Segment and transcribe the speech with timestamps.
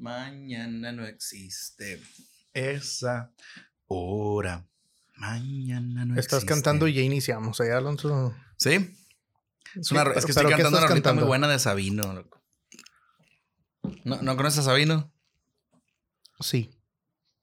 [0.00, 2.00] Mañana no existe
[2.54, 3.30] esa
[3.86, 4.66] hora.
[5.16, 6.46] Mañana no Estás existe.
[6.46, 8.34] cantando y ya iniciamos, ¿eh, Alonso?
[8.56, 8.96] ¿Sí?
[9.78, 12.42] Es, una, es que estoy ¿qué cantando una rolita muy buena de Sabino, loco.
[14.04, 15.12] ¿No, ¿no conoces a Sabino?
[16.40, 16.74] Sí.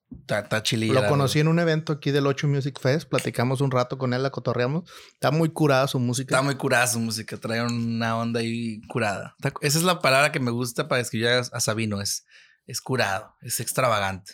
[0.10, 1.02] Está, chililla.
[1.02, 3.08] Lo conocí en un evento aquí del 8 Music Fest.
[3.08, 4.90] Platicamos un rato con él, la cotorreamos.
[5.14, 6.34] Está muy curada su música.
[6.34, 9.36] Está muy curada su música, trae una onda ahí curada.
[9.62, 12.26] Esa es la palabra que me gusta para describir a, a Sabino, es,
[12.68, 14.34] es curado, es extravagante.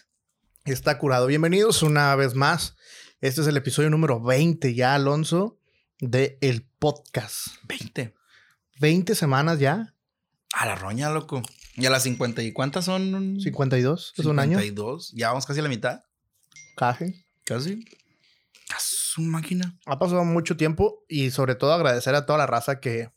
[0.66, 1.28] Está curado.
[1.28, 2.76] Bienvenidos una vez más.
[3.22, 5.60] Este es el episodio número 20 ya, Alonso,
[6.00, 7.50] de el podcast.
[7.68, 8.16] 20.
[8.80, 9.94] 20 semanas ya.
[10.52, 11.44] A la roña, loco.
[11.76, 13.40] Y a las 50 y cuántas son?
[13.40, 14.14] 52.
[14.18, 14.58] Es un año.
[14.58, 15.12] 52.
[15.14, 16.02] Ya vamos casi a la mitad.
[16.76, 17.24] Caje.
[17.46, 17.86] Casi.
[18.76, 19.78] A su máquina.
[19.86, 23.12] Ha pasado mucho tiempo y sobre todo agradecer a toda la raza que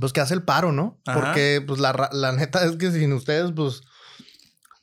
[0.00, 1.00] pues que hace el paro, ¿no?
[1.06, 1.20] Ajá.
[1.20, 3.82] Porque pues la, la neta es que sin ustedes pues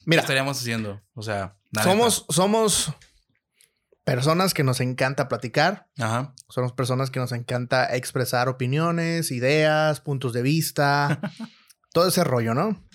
[0.05, 1.01] ¿Qué mira, estaríamos haciendo?
[1.15, 2.93] O sea, somos somos
[4.03, 5.89] personas que nos encanta platicar.
[5.99, 6.35] Ajá.
[6.47, 11.19] somos personas que nos encanta expresar opiniones, ideas, puntos de vista,
[11.91, 12.87] todo ese rollo, ¿no?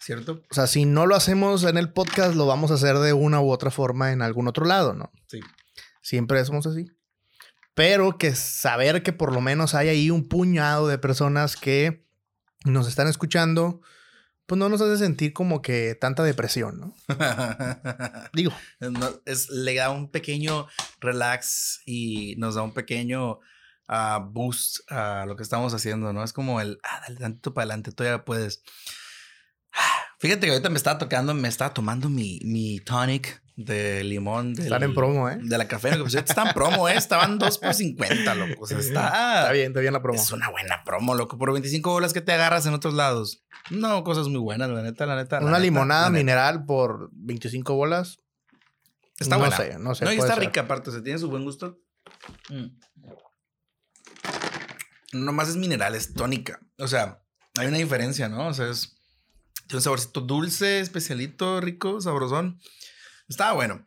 [0.00, 0.42] ¿Cierto?
[0.50, 3.40] O sea, si no lo hacemos en el podcast, lo vamos a hacer de una
[3.40, 5.12] u otra forma en algún otro lado, ¿no?
[5.28, 5.40] Sí.
[6.02, 6.90] Siempre somos así.
[7.74, 12.04] Pero que saber que por lo menos hay ahí un puñado de personas que
[12.64, 13.82] nos están escuchando,
[14.50, 16.94] pues no nos hace sentir como que tanta depresión, ¿no?
[18.32, 20.66] Digo, No, es, le da un pequeño
[20.98, 23.38] relax y nos da un pequeño
[23.86, 26.24] ah, boost a lo que estamos haciendo, ¿no?
[26.24, 28.64] Es como el, ah, dale tantito para adelante, todavía puedes.
[30.18, 34.54] Fíjate que ahorita me estaba tocando, me estaba tomando mi, mi tonic de limón.
[34.54, 35.38] del- están en promo, ¿eh?
[35.42, 35.90] De la café.
[36.14, 36.96] Está en promo, ¿eh?
[36.96, 38.62] Estaban 2 por 50, loco.
[38.64, 39.06] O sea, está...
[39.40, 40.20] Está bien, está bien la promo.
[40.20, 41.38] Es una buena promo, loco.
[41.38, 43.42] Por 25 bolas que te agarras en otros lados.
[43.70, 45.36] No, cosas muy buenas, la neta, la neta.
[45.40, 46.18] la Una neta, limonada la neta.
[46.20, 48.18] mineral por 25 bolas.
[49.18, 49.56] Está no buena.
[49.56, 50.04] sé, no sé.
[50.04, 50.38] No, y está ser.
[50.44, 51.78] rica aparte, o sea, tiene su buen gusto.
[52.48, 52.66] Mm.
[55.12, 56.60] No más es mineral, es tónica.
[56.78, 57.22] O sea,
[57.58, 58.46] hay una diferencia, ¿no?
[58.48, 58.96] O sea, es
[59.66, 62.58] tiene un saborcito dulce, especialito, rico, sabrosón.
[63.30, 63.86] Estaba bueno.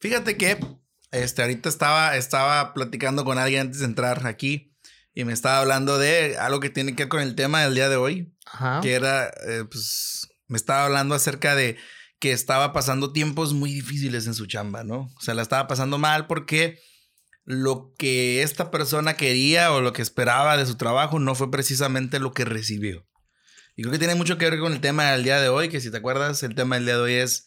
[0.00, 0.58] Fíjate que
[1.12, 4.74] este, ahorita estaba, estaba platicando con alguien antes de entrar aquí
[5.14, 7.88] y me estaba hablando de algo que tiene que ver con el tema del día
[7.88, 8.80] de hoy Ajá.
[8.82, 11.76] que era, eh, pues, me estaba hablando acerca de
[12.18, 15.02] que estaba pasando tiempos muy difíciles en su chamba, ¿no?
[15.02, 16.80] O sea, la estaba pasando mal porque
[17.44, 22.18] lo que esta persona quería o lo que esperaba de su trabajo no fue precisamente
[22.18, 23.06] lo que recibió.
[23.76, 25.80] Y creo que tiene mucho que ver con el tema del día de hoy, que
[25.80, 27.46] si te acuerdas, el tema del día de hoy es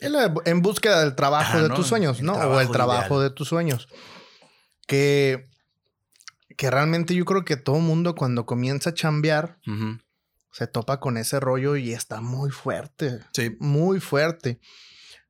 [0.00, 1.74] Es la En búsqueda del trabajo Ajá, de ¿no?
[1.74, 2.34] tus sueños, El ¿no?
[2.34, 3.30] o el trabajo ideal.
[3.30, 3.88] de tus sueños.
[4.86, 5.48] Que,
[6.56, 9.98] que realmente yo creo que todo mundo cuando comienza a chambear Ujú.
[10.52, 14.60] se topa con ese rollo y está muy fuerte, Sí, muy fuerte.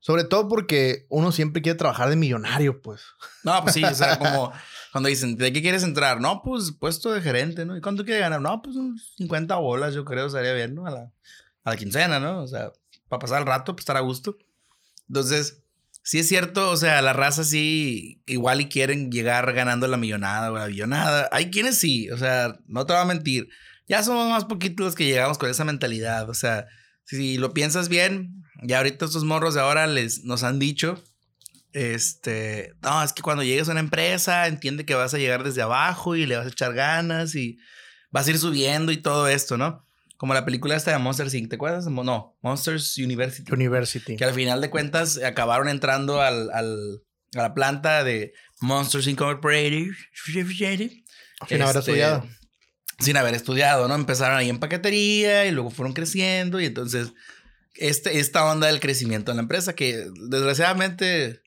[0.00, 3.02] Sobre todo porque uno siempre quiere trabajar de millonario, pues.
[3.42, 4.52] No, pues sí, o sea, como
[4.92, 6.20] cuando dicen, ¿de qué quieres entrar?
[6.20, 7.76] No, pues puesto de gerente, ¿no?
[7.76, 8.40] ¿Y cuánto quieres ganar?
[8.40, 10.86] No, pues unos 50 bolas, yo creo, estaría bien, ¿no?
[10.86, 11.00] A la,
[11.64, 12.42] a la quincena, ¿no?
[12.42, 12.70] O sea,
[13.08, 14.36] para pasar el rato, pues estar a gusto.
[15.08, 15.62] Entonces,
[16.02, 20.52] sí es cierto, o sea, la raza sí, igual y quieren llegar ganando la millonada
[20.52, 21.28] o la billonada.
[21.32, 23.48] Hay quienes sí, o sea, no te voy a mentir.
[23.88, 26.66] Ya somos más poquitos los que llegamos con esa mentalidad, o sea,
[27.04, 31.02] si lo piensas bien, ya ahorita estos morros de ahora les, nos han dicho
[31.72, 35.62] este, no, es que cuando llegues a una empresa, entiende que vas a llegar desde
[35.62, 37.58] abajo y le vas a echar ganas y
[38.10, 39.84] vas a ir subiendo y todo esto, ¿no?
[40.18, 41.86] Como la película esta de Monsters Inc., ¿te acuerdas?
[41.86, 43.50] No, Monsters University.
[43.50, 44.16] University.
[44.16, 47.02] Que al final de cuentas acabaron entrando al, al-
[47.34, 49.86] a la planta de Monsters Incorporated.
[51.48, 52.26] Sin haber Este, estudiado.
[52.98, 53.94] Sin haber estudiado, ¿no?
[53.94, 57.12] Empezaron ahí en paquetería y luego fueron creciendo y entonces
[57.76, 61.42] este, esta onda del crecimiento en la empresa que desgraciadamente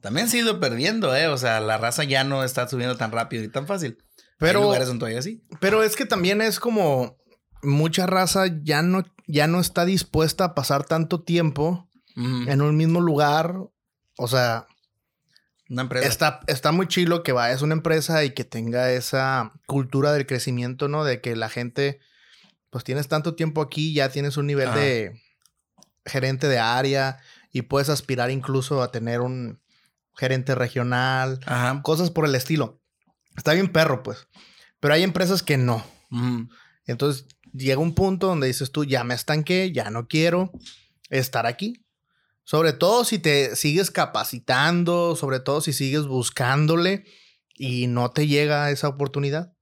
[0.00, 1.28] también se ha ido perdiendo, ¿eh?
[1.28, 3.98] O sea, la raza ya no está subiendo tan rápido y tan fácil.
[4.38, 5.42] Pero- Hay lugares donde todavía sí.
[5.60, 7.16] Pero es que también es como
[7.62, 13.00] mucha raza ya no, ya no está dispuesta a pasar tanto tiempo en un mismo
[13.00, 13.54] lugar.
[14.16, 14.66] O sea,
[15.68, 16.08] Una empresa.
[16.08, 20.26] está, está muy chilo que vayas a una empresa y que tenga esa cultura del
[20.26, 21.04] crecimiento, ¿no?
[21.04, 22.00] De que la gente,
[22.70, 24.78] pues tienes tanto tiempo aquí, ya tienes un nivel Ajá.
[24.80, 25.22] de
[26.04, 27.18] gerente de área
[27.52, 29.60] y puedes aspirar incluso a tener un
[30.16, 31.80] gerente regional, Ajá.
[31.82, 32.80] cosas por el estilo.
[33.36, 34.26] Está bien perro, pues.
[34.80, 35.84] Pero hay empresas que no.
[36.86, 40.52] Entonces llega un punto donde dices tú, ya me estanqué, ya no quiero
[41.10, 41.84] estar aquí.
[42.44, 47.04] Sobre todo si te sigues capacitando, sobre todo si sigues buscándole
[47.54, 49.52] y no te llega esa oportunidad.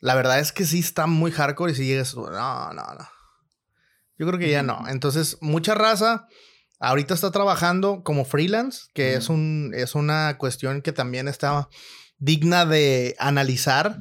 [0.00, 3.08] La verdad es que sí está muy hardcore y si llegas, no, no, no.
[4.16, 4.84] Yo creo que ya no.
[4.88, 6.26] Entonces, mucha raza
[6.80, 11.68] ahorita está trabajando como freelance, que es, un, es una cuestión que también está
[12.18, 14.00] digna de analizar.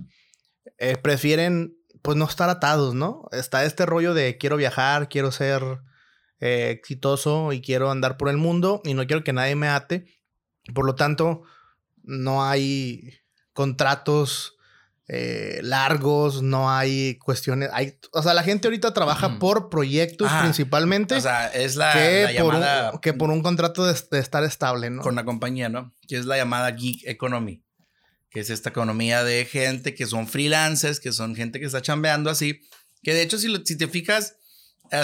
[0.77, 1.76] Eh, prefieren,
[2.07, 3.27] pues, no estar atados, ¿no?
[3.33, 5.81] Está este rollo de quiero viajar, quiero ser
[6.39, 10.05] eh, exitoso y quiero andar por el mundo y no quiero que nadie me ate.
[10.73, 11.43] Por lo tanto,
[12.03, 13.13] no hay
[13.51, 14.55] contratos
[15.09, 17.71] eh, largos, no hay cuestiones.
[17.73, 21.15] Hay, o sea, la gente ahorita trabaja por proyectos principalmente.
[21.15, 22.85] O sea, es la, que, llamada.
[22.85, 25.01] Por un, que por un contrato de, estar estable, ¿no?
[25.01, 25.91] Con la compañía, ¿no?
[26.07, 27.66] Que es la llamada gig economy.
[28.29, 32.29] Que es esta economía de gente que son freelancers, que son gente que está chambeando
[32.29, 32.61] así.
[33.03, 34.35] Que de hecho, si, si te fijas,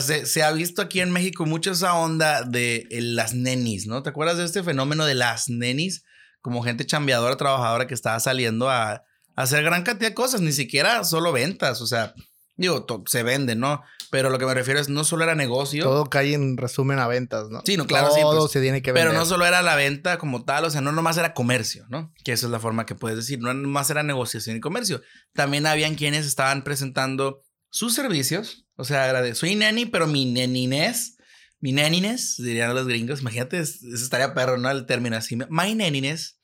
[0.02, 4.04] se, se, ha visto aquí en México mucho esa onda de las nenis, ¿no?
[4.04, 6.04] ¿Te acuerdas de este fenómeno de las nenis?
[6.42, 9.04] Como gente chambeadora, trabajadora que estaba saliendo a
[9.36, 12.14] hacer gran cantidad de cosas, ni siquiera solo ventas, o sea,
[12.56, 13.84] digo, se vende, ¿no?
[14.12, 15.84] Pero lo que me refiero es, no solo era negocio.
[15.84, 17.62] Todo cae en resumen a ventas, ¿no?
[17.66, 18.22] Sí, no, claro, sí.
[18.22, 19.10] Todo pues, se tiene que vender.
[19.10, 22.14] Pero no solo era la venta como tal, o sea, no nomás era comercio, ¿no?
[22.24, 25.02] Que esa es la forma que puedes decir, no nomás era negociación y comercio.
[25.34, 30.32] También habían quienes estaban presentando sus servicios, o sea, era de, soy neni, pero mi
[30.32, 31.18] nenines,
[31.60, 34.70] mi nenines, dirían los gringos, imagínate, eso estaría perro, ¿no?
[34.70, 36.38] El término así, my nenines,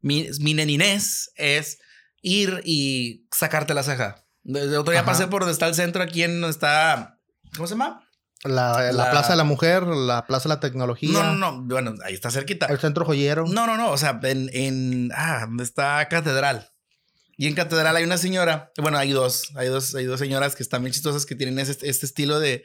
[0.00, 1.78] mi, mi nenines es
[2.22, 4.23] ir y sacarte la ceja.
[4.44, 7.18] Desde otro día pasé por donde está el centro aquí en donde está.
[7.56, 8.06] ¿Cómo se llama?
[8.44, 11.10] La, la, Plaza de la Mujer, la Plaza de la Tecnología.
[11.10, 11.62] No, no, no.
[11.62, 12.66] Bueno, ahí está cerquita.
[12.66, 13.46] El centro joyero.
[13.46, 13.90] No, no, no.
[13.90, 14.50] O sea, en.
[14.52, 16.70] en ah, donde está Catedral.
[17.38, 18.70] Y en Catedral hay una señora.
[18.76, 19.50] Bueno, hay dos.
[19.56, 22.64] Hay dos, hay dos señoras que están bien chistosas que tienen este, este estilo de,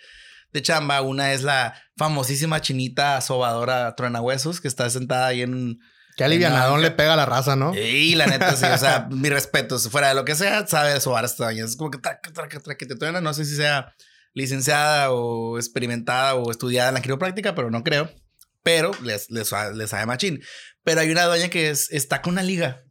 [0.52, 1.02] de chamba.
[1.02, 5.80] Una es la famosísima chinita sobadora truenahuesos que está sentada ahí en
[6.20, 7.74] Qué alivianadón le pega a la raza, ¿no?
[7.74, 8.66] Sí, la neta, sí.
[8.66, 9.80] O sea, mi respeto.
[9.80, 11.64] Fuera de lo que sea, sabe sobar esta doña.
[11.64, 13.22] Es como que traca, traca, traca, te truena.
[13.22, 13.96] No sé si sea
[14.34, 18.12] licenciada o experimentada o estudiada en la quiropráctica, pero no creo.
[18.64, 20.44] Pero les, les, les sabe machín.
[20.84, 22.84] Pero hay una doña que es, está con una liga.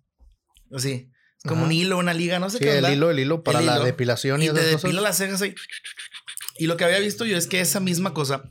[0.73, 1.11] Así.
[1.37, 2.79] Es como un hilo, una liga, no sé qué.
[2.79, 5.55] El hilo, el hilo para la depilación y, y te depila las cejas ahí.
[6.57, 8.49] Y lo que había visto yo es que esa misma cosa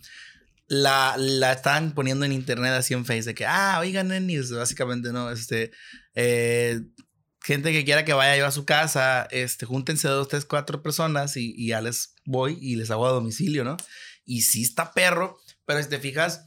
[0.67, 5.11] la, la están poniendo en internet así en Facebook de que, ah, oigan, nenis, básicamente,
[5.11, 5.31] ¿no?
[5.31, 5.71] Este,
[6.15, 6.81] eh,
[7.41, 11.37] gente que quiera que vaya yo a su casa, este, júntense dos, tres, cuatro personas
[11.37, 13.77] y, y ya les voy y les hago a domicilio, ¿no?
[14.25, 16.45] Y sí está perro, pero si te fijas,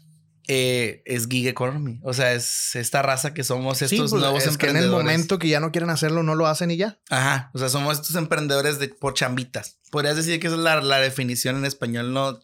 [0.52, 2.00] eh, es gig economy.
[2.02, 5.38] O sea, es esta raza que somos estos pues, nuevos es Que en el momento
[5.38, 6.98] que ya no quieren hacerlo, no lo hacen y ya.
[7.08, 7.50] Ajá.
[7.54, 9.78] O sea, somos estos emprendedores de, por chambitas.
[9.90, 12.40] Podrías decir que esa es la, la definición en español, no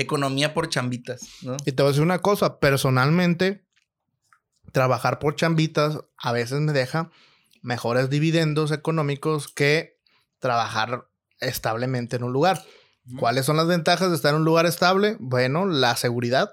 [0.00, 1.56] economía por chambitas, ¿no?
[1.64, 3.64] Y te voy a decir una cosa, personalmente,
[4.72, 7.10] trabajar por chambitas a veces me deja
[7.62, 9.98] mejores dividendos económicos que
[10.38, 11.08] trabajar
[11.40, 12.62] establemente en un lugar.
[13.18, 15.16] ¿Cuáles son las ventajas de estar en un lugar estable?
[15.18, 16.52] Bueno, la seguridad.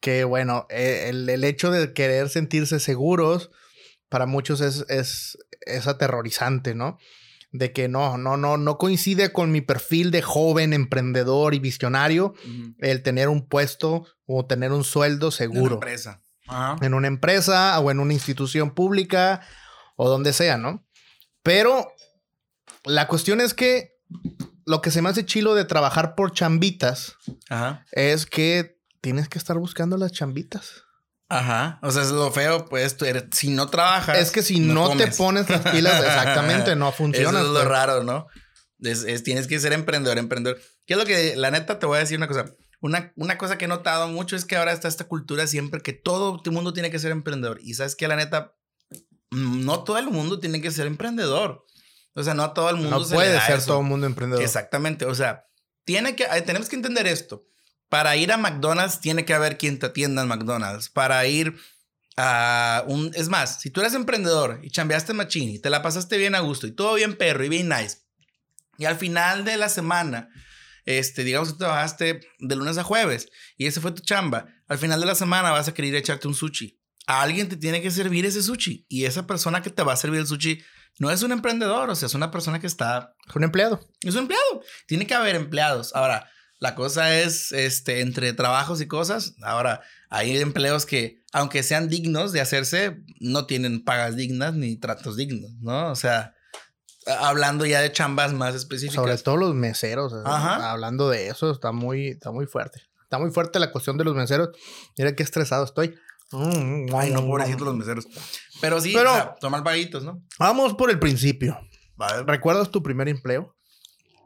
[0.00, 3.50] Que bueno, e, el, el hecho de querer sentirse seguros
[4.08, 6.98] para muchos es, es, es aterrorizante, ¿no?
[7.54, 12.34] De que no, no, no, no coincide con mi perfil de joven emprendedor y visionario
[12.78, 15.60] el tener un puesto o tener un sueldo seguro.
[15.60, 16.22] En una empresa.
[16.82, 19.40] En una empresa o en una institución pública
[19.94, 20.84] o donde sea, ¿no?
[21.44, 21.92] Pero
[22.82, 23.92] la cuestión es que
[24.66, 27.14] lo que se me hace chilo de trabajar por chambitas
[27.92, 30.82] es que tienes que estar buscando las chambitas.
[31.28, 31.78] Ajá.
[31.82, 34.18] O sea, es lo feo, pues tú eres, si no trabajas.
[34.18, 37.40] Es que si no, te pones las pilas, exactamente, no funciona.
[37.40, 38.26] Eso es lo raro, ¿no?
[38.80, 40.60] Es, tienes que ser emprendedor, emprendedor.
[40.86, 42.46] ¿Qué es lo que, la neta, te voy a decir una cosa.
[42.80, 45.94] Una, una cosa que he notado mucho es que ahora está esta cultura siempre que
[45.94, 47.58] todo el mundo tiene que ser emprendedor.
[47.62, 48.54] Y sabes que la neta,
[49.30, 51.64] no todo el mundo tiene que ser emprendedor.
[52.14, 54.42] O sea, no todo el mundo no puede ser todo el mundo emprendedor.
[54.42, 55.06] Exactamente.
[55.06, 55.46] O sea,
[55.84, 57.46] tiene que, tenemos que entender esto.
[57.94, 60.88] Para ir a McDonald's tiene que haber quien te atienda en McDonald's.
[60.88, 61.54] Para ir
[62.16, 63.12] a un...
[63.14, 66.40] Es más, si tú eres emprendedor y chambeaste machine y te la pasaste bien a
[66.40, 67.98] gusto y todo bien perro y bien nice.
[68.78, 70.28] Y al final de la semana,
[70.84, 74.46] este, digamos que trabajaste de lunes a jueves y ese fue tu chamba.
[74.66, 76.80] Al final de la semana vas a querer echarte un sushi.
[77.06, 79.96] A alguien te tiene que servir ese sushi y esa persona que te va a
[79.96, 80.60] servir el sushi
[80.98, 83.14] no es un emprendedor, o sea, es una persona que está...
[83.28, 83.88] Es un empleado.
[84.02, 84.62] Es un empleado.
[84.88, 85.94] Tiene que haber empleados.
[85.94, 86.28] Ahora,
[86.64, 89.34] la cosa es, este, entre trabajos y cosas.
[89.42, 95.14] Ahora, hay empleos que, aunque sean dignos de hacerse, no tienen pagas dignas ni tratos
[95.14, 95.90] dignos, ¿no?
[95.90, 96.34] O sea,
[97.20, 98.94] hablando ya de chambas más específicas.
[98.94, 100.14] Sobre todo los meseros.
[100.24, 102.80] Hablando de eso, está muy, está muy fuerte.
[103.02, 104.48] Está muy fuerte la cuestión de los meseros.
[104.96, 105.94] Mira qué estresado estoy.
[106.32, 108.06] Ay, no, pobrecitos los meseros.
[108.62, 110.22] Pero sí, Pero, o sea, paguitos, ¿no?
[110.38, 111.60] Vamos por el principio.
[112.26, 113.53] ¿Recuerdas tu primer empleo?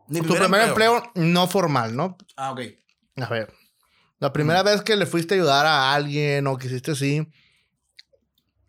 [0.08, 1.02] Mi tu primer empleo.
[1.14, 2.16] no formal, ¿no?
[2.36, 2.60] Ah, ok.
[3.16, 3.52] A ver.
[4.18, 7.28] La primera vez que le fuiste a ayudar a alguien o que hiciste así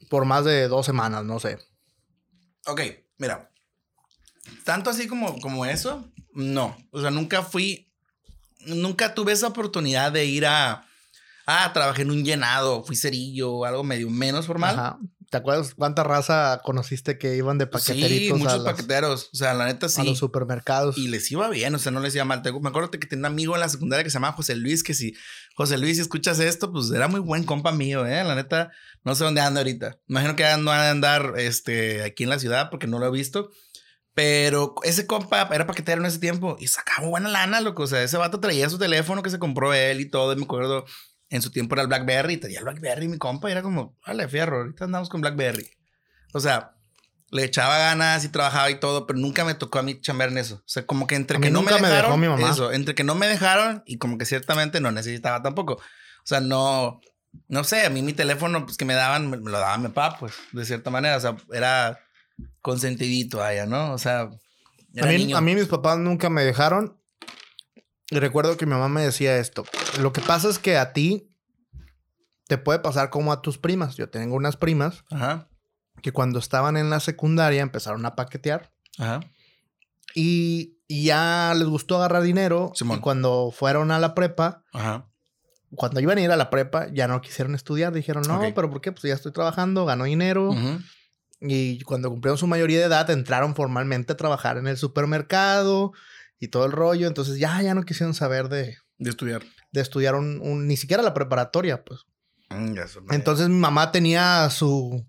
[0.10, 1.60] por más de dos semanas, no sé.
[2.65, 2.81] Ok,
[3.17, 3.51] mira.
[4.65, 6.75] Tanto así como, como eso, no.
[6.91, 7.91] O sea, nunca fui,
[8.65, 10.86] nunca tuve esa oportunidad de ir a,
[11.46, 14.77] ah, trabajé en un llenado, fui cerillo, algo medio menos formal.
[14.77, 15.00] Ajá.
[15.30, 18.38] ¿Te acuerdas cuánta raza conociste que iban de paqueteritos?
[18.38, 19.30] Sí, muchos paqueteros.
[19.32, 20.02] O sea, la neta sí.
[20.02, 20.98] A los supermercados.
[20.98, 22.42] Y les iba bien, o sea, no les iba mal.
[22.44, 24.96] Me acuerdo que tenía un amigo en la secundaria que se llamaba José Luis, que
[24.96, 25.14] si,
[25.56, 28.24] José Luis, si escuchas esto, pues era muy buen compa mío, ¿eh?
[28.24, 28.72] La neta,
[29.04, 30.00] no sé dónde anda ahorita.
[30.08, 33.12] Imagino que no va a andar este, aquí en la ciudad porque no lo he
[33.12, 33.52] visto.
[34.16, 37.84] Pero ese compa era paquetero en ese tiempo y sacaba buena lana, loco.
[37.84, 40.34] O sea, ese vato traía su teléfono que se compró él y todo.
[40.34, 40.86] Y me acuerdo,
[41.30, 42.38] en su tiempo era el Blackberry.
[42.38, 43.50] Traía el Blackberry, mi compa.
[43.50, 45.70] Y era como, vale, fierro, ahorita andamos con Blackberry.
[46.34, 46.76] O sea,
[47.32, 50.40] le echaba ganas y trabajaba y todo, pero nunca me tocó a mí chambear en
[50.40, 50.56] eso.
[50.56, 53.84] O sea, como que entre que no me dejaron, eso, entre que no me dejaron
[53.86, 55.74] y como que ciertamente no necesitaba tampoco.
[55.74, 57.02] O sea, no,
[57.48, 60.18] no sé, a mí mi teléfono, pues que me daban, me, lo daba mi papá,
[60.20, 61.18] pues, de cierta manera.
[61.18, 62.00] O sea, era
[62.62, 63.94] consentidito allá, ¿no?
[63.94, 64.30] O sea,
[65.02, 66.99] a mí, a mí mis papás nunca me dejaron.
[68.12, 69.66] Y recuerdo que mi mamá me decía esto.
[70.00, 71.32] Lo que pasa es que a ti
[72.48, 73.96] te puede pasar como a tus primas.
[73.96, 75.50] Yo tengo unas primas Ajá
[76.01, 78.72] que cuando estaban en la secundaria empezaron a paquetear.
[78.98, 79.20] Ajá.
[80.16, 82.72] Y, ya les gustó agarrar dinero.
[82.80, 85.08] Y cuando fueron a la prepa, Ajá.
[85.75, 87.94] cuando iban a ir a la prepa, ya no quisieron estudiar.
[87.94, 88.92] Dijeron, no, pero ¿por qué?
[88.92, 90.56] Pues ya estoy trabajando, ganó dinero.
[91.42, 95.94] Y cuando cumplieron su mayoría de edad, entraron formalmente a trabajar en el supermercado
[96.39, 97.08] y todo el rollo.
[97.08, 98.77] Entonces ya, ya no quisieron saber de...
[98.98, 99.43] De estudiar.
[99.72, 102.01] De estudiar un, ni siquiera la preparatoria, pues.
[102.50, 102.75] Mm,
[103.12, 105.05] Entonces mi mamá tenía su,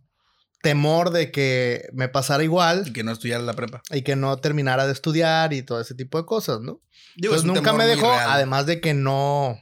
[0.62, 2.84] temor de que me pasara igual.
[2.87, 3.82] Y que no estudiara la prepa.
[3.90, 6.80] Y que no terminara de estudiar y todo ese tipo de cosas, ¿no?
[7.26, 9.58] Pues nunca me dejó, además de que no,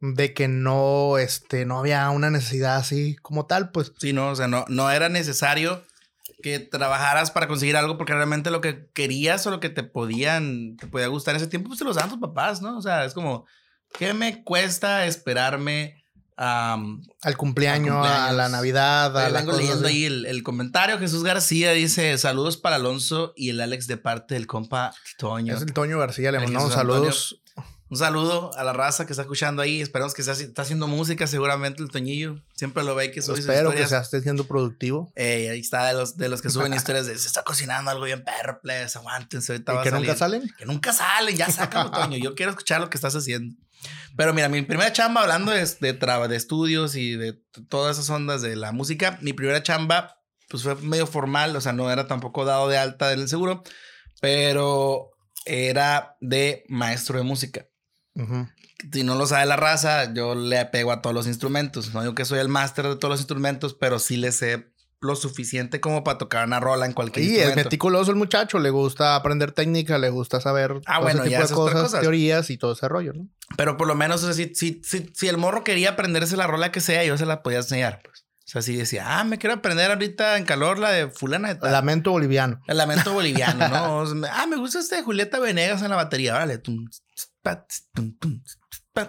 [0.00, 3.92] de que no, este, no había una necesidad así como tal, pues.
[3.98, 5.82] Sí, no, o sea, no, no era necesario
[6.40, 10.76] que trabajaras para conseguir algo porque realmente lo que querías o lo que te podían,
[10.76, 12.78] te podía gustar en ese tiempo, pues te los dan tus papás, ¿no?
[12.78, 13.46] O sea, es como,
[13.98, 16.00] ¿qué me cuesta esperarme
[16.40, 19.16] al, cumpleaños, a la Navidad.
[19.16, 20.98] A vengo leyendo ahí el, comentario.
[20.98, 25.54] Jesús García dice: Saludos para Alonso y el Alex de parte del compa Toño.
[25.54, 27.42] Es el Toño García, le mandamos saludos.
[27.90, 29.80] Un saludo a la raza que está escuchando ahí.
[29.80, 32.40] Esperamos que está haciendo música, seguramente el Toñillo.
[32.54, 35.12] Siempre lo ve que sube Espero que sea, esté siendo productivo.
[35.16, 38.22] ahí está de los, de los que suben historias de se está cocinando algo bien
[38.22, 39.56] perro, please, aguántense.
[39.56, 40.48] ¿Y que nunca salen?
[40.56, 42.16] Que nunca salen, ya sácalo, Toño.
[42.16, 43.56] Yo quiero escuchar lo que estás haciendo.
[44.16, 48.40] Pero mira, mi primera chamba, hablando de, de, de estudios y de todas esas ondas
[48.40, 50.16] de la música, mi primera chamba,
[50.48, 53.64] pues fue medio formal, o sea, no era tampoco dado de alta del seguro,
[54.20, 55.10] pero
[55.44, 57.66] era de maestro de música.
[58.92, 61.92] Si no lo sabe la raza, yo le apego a todos los instrumentos.
[61.92, 65.16] No digo que soy el máster de todos los instrumentos, pero sí le sé lo
[65.16, 69.16] suficiente como para tocar una rola en cualquier sí, es meticuloso el muchacho, le gusta
[69.16, 72.86] aprender técnica, le gusta saber ah, bueno, ese tipo de cosas, teorías y todo ese
[72.86, 73.26] rollo, ¿no?
[73.56, 74.82] Pero por lo menos, o sea, si, si,
[75.14, 78.26] si, el morro quería aprenderse la rola que sea, yo se la podía enseñar, pues.
[78.46, 81.54] O sea, si decía, ah, me quiero aprender ahorita en calor la de fulana de
[81.54, 81.72] tal.
[81.72, 82.60] Lamento boliviano.
[82.66, 84.26] El lamento boliviano, ¿no?
[84.32, 86.60] ah, me gusta este de Julieta Venegas en la batería, vale.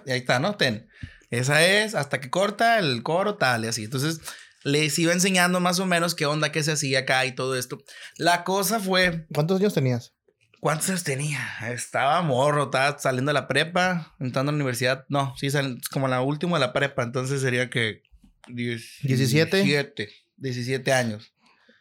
[0.05, 0.55] Y ahí está, ¿no?
[0.55, 0.87] Ten.
[1.29, 3.85] Esa es, hasta que corta el coro, tal, y así.
[3.85, 4.19] Entonces,
[4.63, 7.79] les iba enseñando más o menos qué onda, qué se hacía acá y todo esto.
[8.17, 9.25] La cosa fue...
[9.33, 10.13] ¿Cuántos años tenías?
[10.59, 11.41] ¿Cuántos años tenía?
[11.71, 15.05] Estaba morro, estaba saliendo de la prepa, entrando a la universidad.
[15.09, 15.47] No, sí,
[15.91, 18.03] como la última de la prepa, entonces sería que...
[18.47, 19.63] 17.
[19.63, 21.33] 17, 17 años.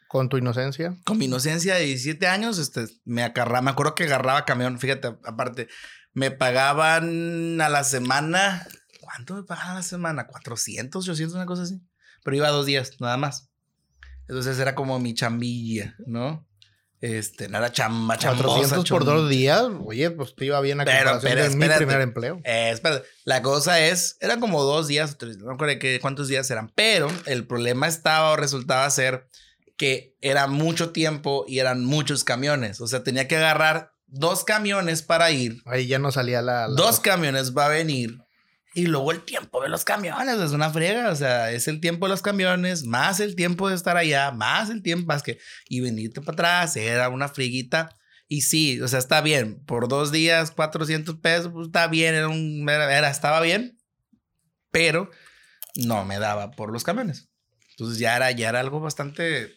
[0.07, 0.97] ¿Con tu inocencia?
[1.05, 5.07] Con mi inocencia de 17 años, este, me agarraba, me acuerdo que agarraba camión, fíjate,
[5.23, 5.67] aparte,
[6.13, 8.67] me pagaban a la semana,
[8.99, 10.27] ¿cuánto me pagaban a la semana?
[10.27, 11.81] ¿400, 800, una cosa así?
[12.23, 13.49] pero iba dos días, nada más.
[14.27, 16.47] Entonces era como mi chambilla, ¿no?
[17.01, 18.43] Este, no era chamba, chamba.
[18.43, 22.01] 400 por dos días, oye, pues te iba bien a pero, pero, de mi primer
[22.01, 22.39] empleo.
[22.43, 27.09] Eh, espera, la cosa es, eran como dos días, no recuerdo cuántos días eran, pero
[27.25, 29.27] el problema estaba o resultaba ser
[29.77, 32.81] que era mucho tiempo y eran muchos camiones.
[32.81, 35.61] O sea, tenía que agarrar dos camiones para ir.
[35.65, 38.19] Ahí ya no salía la dos camiones va a venir
[38.73, 42.05] y luego el tiempo de los camiones, es una friega, o sea, es el tiempo
[42.05, 45.81] de los camiones, más el tiempo de estar allá, más el tiempo, más que, y
[45.81, 47.89] venirte para atrás, era una friguita.
[48.29, 52.29] Y sí, o sea, está bien, por dos días, 400 pesos, pues está bien, era
[52.29, 53.77] un, era, estaba bien,
[54.71, 55.11] pero
[55.75, 57.27] no me daba por los camiones.
[57.71, 59.51] Entonces ya era, ya era algo bastante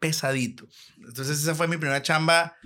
[0.00, 0.66] pesadito.
[0.96, 2.56] Entonces esa fue mi primera chamba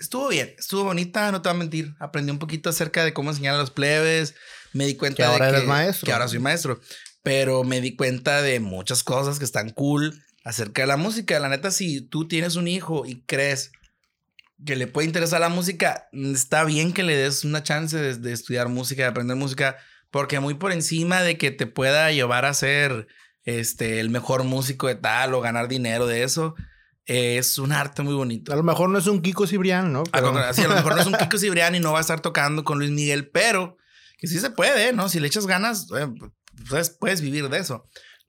[0.00, 1.94] estuvo bien, estuvo bonita, no te voy a mentir.
[2.00, 4.34] Aprendí un poquito acerca de cómo enseñar a los plebes.
[4.72, 6.06] Me di cuenta Que ahora de que, eres maestro.
[6.06, 6.80] que ahora soy maestro.
[7.22, 11.38] Pero me di cuenta de muchas cosas que están cool acerca de la música.
[11.38, 13.72] La neta, si tú tienes un hijo y crees
[14.64, 18.32] que le puede interesar la música, está bien que le des una chance de, de
[18.32, 19.76] estudiar música, de aprender música,
[20.10, 23.06] porque muy por encima de que te pueda llevar a ser
[23.44, 26.54] este, el mejor músico de tal o ganar dinero de eso,
[27.12, 28.52] es un arte muy bonito.
[28.52, 30.00] A lo mejor no es un Kiko Cibrián, ¿no?
[30.00, 31.98] A Pero- lo, sí, a lo mejor no es un Kiko Cibrián y no va
[31.98, 33.76] a estar tocando con Luis Miguel, pero
[34.18, 35.08] que sí se puede, ¿no?
[35.08, 36.06] Si le echas ganas, eh,
[36.68, 37.86] pues puedes vivir de eso.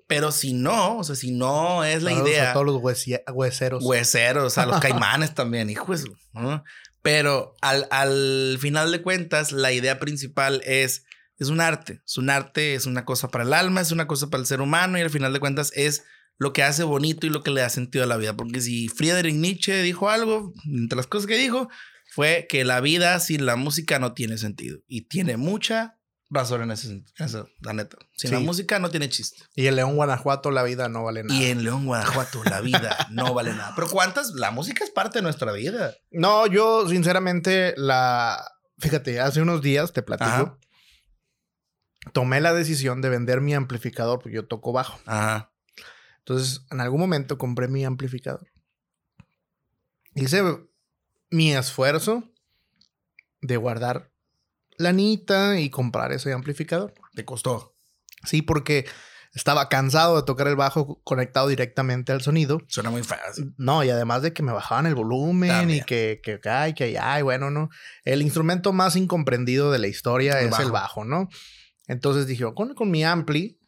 [0.08, 3.84] Pero si no, o sea, si no es la Saludos idea, A todos los hueseros.
[3.84, 6.64] hueseros, a los caimanes también, hijos, ¿no?
[7.02, 11.04] Pero al, al final de cuentas, la idea principal es,
[11.38, 12.02] es un arte.
[12.06, 14.62] Es un arte, es una cosa para el alma, es una cosa para el ser
[14.62, 16.04] humano y al final de cuentas es
[16.42, 18.36] lo que hace bonito y lo que le da sentido a la vida.
[18.36, 21.70] Porque si Friedrich Nietzsche dijo algo, entre las cosas que dijo,
[22.16, 24.80] fue que la vida sin la música no tiene sentido.
[24.88, 26.00] Y tiene mucha
[26.32, 27.96] razón en ese sentido, eso, la neta.
[28.14, 29.44] Sin la música no tiene chiste.
[29.54, 31.40] Y en León, Guanajuato, la vida no vale nada.
[31.40, 33.74] Y en León, Guanajuato, la vida no vale nada.
[33.76, 34.32] Pero ¿cuántas?
[34.32, 35.94] La música es parte de nuestra vida.
[36.10, 38.44] No, yo sinceramente la...
[38.80, 40.28] Fíjate, hace unos días te platico.
[40.28, 40.58] Ajá.
[42.14, 45.00] Tomé la decisión de vender mi amplificador porque yo toco bajo.
[45.06, 45.52] Ajá.
[46.26, 48.48] Entonces, en algún momento compré mi amplificador.
[50.16, 50.44] Hice
[51.30, 52.24] mi esfuerzo
[53.42, 54.12] de guardar
[54.78, 56.94] lanita y comprar ese amplificador.
[57.16, 57.76] Te costó.
[58.26, 58.86] Sí, porque
[59.34, 62.62] estaba cansado de tocar el bajo conectado directamente al sonido.
[62.68, 63.54] Suena muy fácil.
[63.58, 65.80] No, y además de que me bajaban el volumen También.
[65.80, 67.70] y que, que, que, ay, que ay, bueno, no.
[68.04, 71.02] El instrumento más incomprendido de la historia El es el bajo.
[71.02, 71.30] bajo, ¿no?
[71.88, 73.60] Entonces dije, con, con mi ampli,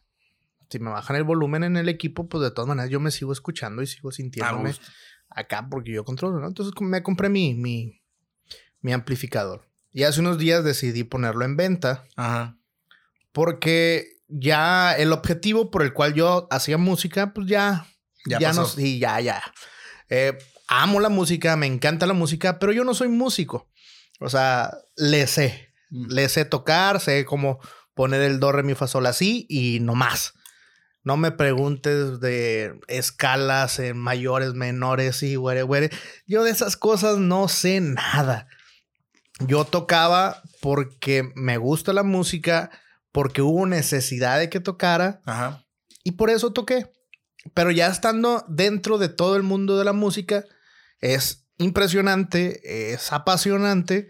[0.74, 3.32] si me bajan el volumen en el equipo, pues de todas maneras yo me sigo
[3.32, 4.74] escuchando y sigo sintiéndome
[5.30, 6.46] acá porque yo controlo, ¿no?
[6.46, 8.02] Entonces me compré mi, mi,
[8.80, 9.68] mi amplificador.
[9.92, 12.56] Y hace unos días decidí ponerlo en venta Ajá.
[13.32, 17.86] porque ya el objetivo por el cual yo hacía música, pues ya
[18.26, 18.62] Ya, ya pasó.
[18.62, 19.42] no, sí, ya, ya.
[20.08, 20.36] Eh,
[20.68, 23.68] amo la música, me encanta la música, pero yo no soy músico.
[24.20, 26.06] O sea, le sé, Mm.
[26.08, 27.60] le sé tocar, sé cómo
[27.94, 30.32] poner el do, re, mi, fa, sol así y no más.
[31.04, 35.90] No me preguntes de escalas en mayores, menores y güere, güere.
[36.26, 38.48] Yo de esas cosas no sé nada.
[39.40, 42.70] Yo tocaba porque me gusta la música,
[43.12, 45.66] porque hubo necesidad de que tocara Ajá.
[46.04, 46.90] y por eso toqué.
[47.52, 50.44] Pero ya estando dentro de todo el mundo de la música,
[51.00, 54.08] es impresionante, es apasionante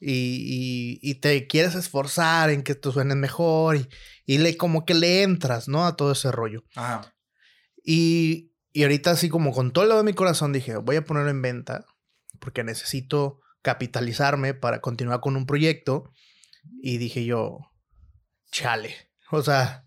[0.00, 3.88] y, y- y te quieres esforzar en que tú suenes mejor y,
[4.26, 5.86] y le, como que le entras, ¿no?
[5.86, 6.64] A todo ese rollo.
[6.74, 7.14] Ajá.
[7.84, 11.30] Y, y ahorita así como con todo lo de mi corazón dije, voy a ponerlo
[11.30, 11.84] en venta
[12.38, 16.10] porque necesito capitalizarme para continuar con un proyecto.
[16.82, 17.58] Y dije yo,
[18.50, 18.94] chale.
[19.30, 19.84] O sea,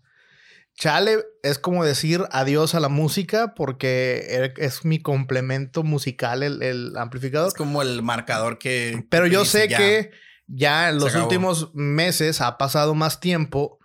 [0.76, 6.62] chale es como decir adiós a la música porque er- es mi complemento musical el,
[6.62, 7.48] el amplificador.
[7.48, 9.04] Es como el marcador que.
[9.10, 9.78] Pero yo sé ya.
[9.78, 10.10] que
[10.46, 13.78] ya en los últimos meses ha pasado más tiempo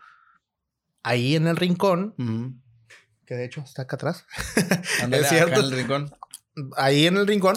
[1.04, 2.15] ahí en el rincón,
[3.25, 4.25] que de hecho está acá atrás.
[5.12, 6.12] Es acá en el rincón.
[6.75, 7.56] ahí en el rincón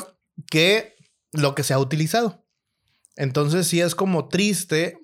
[0.51, 0.95] que
[1.33, 2.45] lo que se ha utilizado.
[3.17, 4.99] Entonces sí es como triste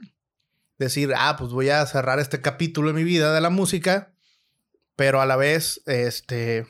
[0.78, 4.12] decir, ah, pues voy a cerrar este capítulo de mi vida de la música,
[4.98, 6.66] pero a la vez, este,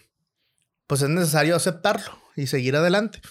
[0.87, 3.23] pues es necesario aceptarlo y seguir adelante.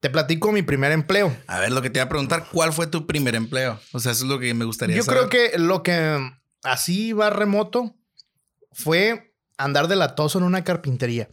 [0.00, 1.34] Te platico mi primer empleo.
[1.46, 3.80] A ver, lo que te iba a preguntar, ¿cuál fue tu primer empleo?
[3.94, 5.26] O sea, eso es lo que me gustaría Yo saber.
[5.26, 6.20] creo que lo que
[6.64, 7.96] así va remoto
[8.72, 11.30] fue andar de latoso en una carpintería.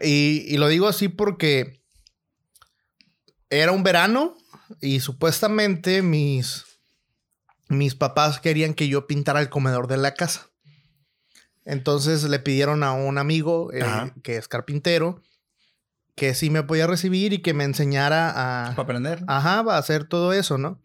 [0.00, 1.82] Y, y lo digo así porque
[3.50, 4.36] era un verano
[4.80, 6.64] y supuestamente mis,
[7.68, 10.47] mis papás querían que yo pintara el comedor de la casa.
[11.70, 13.84] Entonces le pidieron a un amigo eh,
[14.22, 15.20] que es carpintero
[16.16, 19.22] que sí me podía recibir y que me enseñara a, Para aprender.
[19.28, 20.80] Ajá, va a hacer todo eso, ¿no?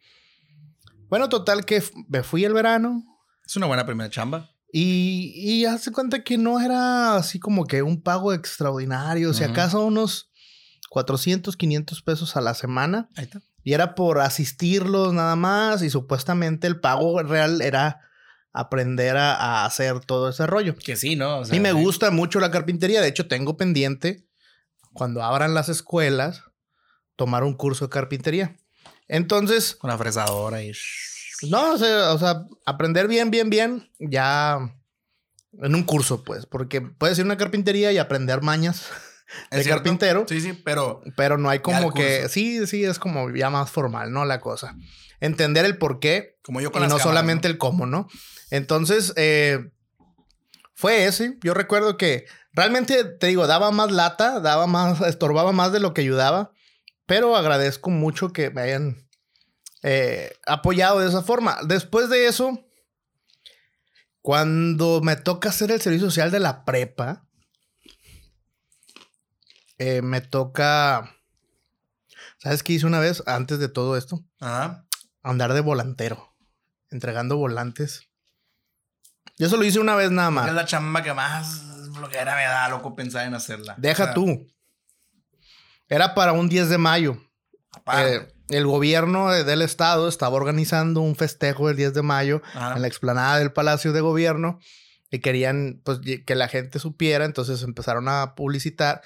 [1.10, 3.02] Bueno, total que me fui el verano
[3.46, 4.50] Es una buena primera chamba.
[4.72, 9.52] y, y hace cuenta que no era así como que un pago extraordinario, si Ujú.
[9.54, 10.30] acaso unos
[10.90, 13.10] 400, 500 pesos a la semana.
[13.16, 13.42] Ahí está.
[13.64, 18.02] Y era por asistirlos nada más y supuestamente el pago real era
[18.54, 20.76] aprender a, a hacer todo ese rollo.
[20.76, 21.40] Que sí, ¿no?
[21.40, 24.26] O sea, y me gusta mucho la carpintería, de hecho tengo pendiente
[24.94, 26.44] cuando abran las escuelas
[27.16, 28.58] tomar un curso de carpintería.
[29.08, 30.72] Entonces, Con la fresadora y.
[31.50, 34.60] no, o sea, o sea, aprender bien, bien, bien, ya
[35.62, 38.88] en un curso, pues, porque puedes ir a una carpintería y aprender mañas
[39.52, 40.26] ¿Es de carpintero.
[40.28, 42.20] Sí, sí, pero Pero no hay como que.
[42.22, 42.34] curso.
[42.34, 44.26] Sí, sí, es como ya más formal, ¿no?
[44.26, 44.76] La cosa.
[45.20, 48.08] Entender el por qué como yo con y las no cámaras, solamente el cómo, ¿no?
[48.54, 49.72] Entonces, eh,
[50.76, 51.40] fue ese.
[51.44, 55.96] Yo recuerdo que realmente, te digo, daba más lata, daba más, estorbaba más de lo
[55.96, 56.52] que ayudaba,
[57.08, 59.10] pero agradezco mucho que me hayan
[59.82, 61.58] eh, apoyado de esa forma.
[61.66, 62.64] Después de eso,
[64.22, 67.28] cuando me toca hacer el servicio social de la prepa,
[69.80, 71.12] eh, me toca...
[72.38, 74.24] ¿Sabes qué hice una vez antes de todo esto?
[74.40, 74.86] Ajá.
[75.24, 76.36] andar de volantero,
[76.92, 78.13] entregando volantes.
[79.38, 80.54] Yo solo hice una vez nada Es más.
[80.54, 81.62] la chamba que más
[81.94, 83.76] flojera me da, loco, pensar en hacerla.
[83.78, 84.48] Deja O sea, tú.
[85.90, 87.18] Era para un 10 de mayo.
[87.96, 92.76] Eh, el gobierno de- del estado estaba organizando un festejo del 10 de mayo Ajá.
[92.76, 94.60] en la explanada del Palacio de Gobierno
[95.10, 99.02] y querían pues, que la gente supiera, entonces empezaron a publicitar.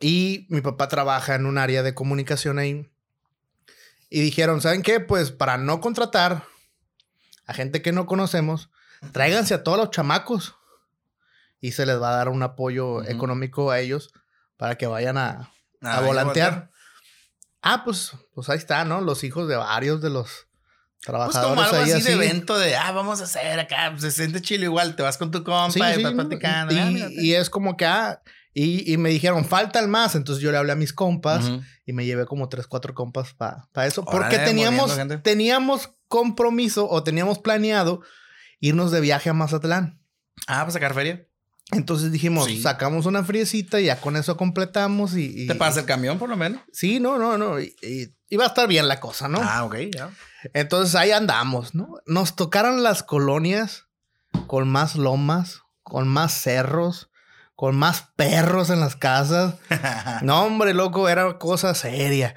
[0.00, 2.90] Y mi papá trabaja en un área de comunicación ahí.
[4.10, 5.00] Y dijeron, ¿saben qué?
[5.00, 6.44] Pues para no contratar
[7.46, 8.70] a gente que no conocemos,
[9.12, 10.54] tráiganse a todos los chamacos
[11.60, 13.04] y se les va a dar un apoyo Ujú.
[13.10, 14.10] económico a ellos
[14.56, 15.50] para que vayan a,
[15.82, 16.70] Ah, a volantear.
[17.62, 19.00] Ah, pues, pues ahí está, ¿no?
[19.00, 20.46] Los hijos de varios de los Pues
[21.04, 22.12] trabajadores como algo ahí así, de así.
[22.12, 25.30] evento de, ah, vamos a hacer acá, pues, se siente chilo igual, te vas con
[25.30, 26.14] tu compa Sí, y sí, ¿no?
[26.14, 26.72] platicando.
[26.74, 28.22] Y, ah, y es como que, ah,
[28.54, 30.14] y, y me dijeron, faltan más.
[30.14, 31.62] Entonces yo le hablé a mis compas Ujú.
[31.84, 34.02] y me llevé como tres, cuatro compas para eso.
[34.06, 38.00] Órale, porque teníamos, teníamos compromiso o teníamos planeado
[38.60, 40.00] irnos de viaje a Mazatlán.
[40.46, 41.26] Ah, pues sacar feria.
[41.72, 42.62] Entonces dijimos, Sí.
[42.62, 45.42] sacamos una friecita y ya con eso completamos y...
[45.42, 46.60] y- ¿Te pasa el camión por lo menos?
[46.72, 47.58] Sí, no, no, no.
[47.60, 49.40] Y, y iba a estar bien la cosa, ¿no?
[49.42, 50.10] Ah, ok, ya.
[50.54, 51.94] Entonces ahí andamos, ¿no?
[52.06, 53.86] Nos tocaron las colonias
[54.46, 57.10] con más lomas, con más cerros,
[57.56, 59.56] con más perros en las casas.
[60.22, 62.36] No, hombre, loco, era cosa seria.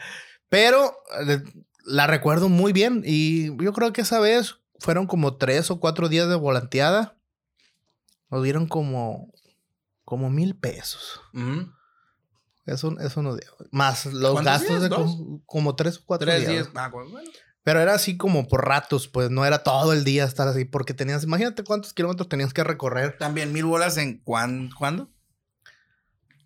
[0.49, 1.43] Pero eh,
[1.85, 6.09] la recuerdo muy bien y yo creo que esa vez fueron como tres o cuatro
[6.09, 7.17] días de volanteada.
[8.29, 9.31] Nos dieron como,
[10.05, 11.21] como mil pesos.
[12.65, 13.49] Eso, eso nos dio.
[13.71, 14.81] Más los ¿Cuántos gastos días?
[14.83, 16.65] de como, como tres o cuatro Tres días.
[16.65, 16.69] días.
[16.75, 17.19] Ah, bueno.
[17.63, 20.93] Pero era así como por ratos, pues no era todo el día estar así, porque
[20.93, 25.09] tenías, imagínate cuántos kilómetros tenías que recorrer También mil bolas en cuán, ¿cuándo?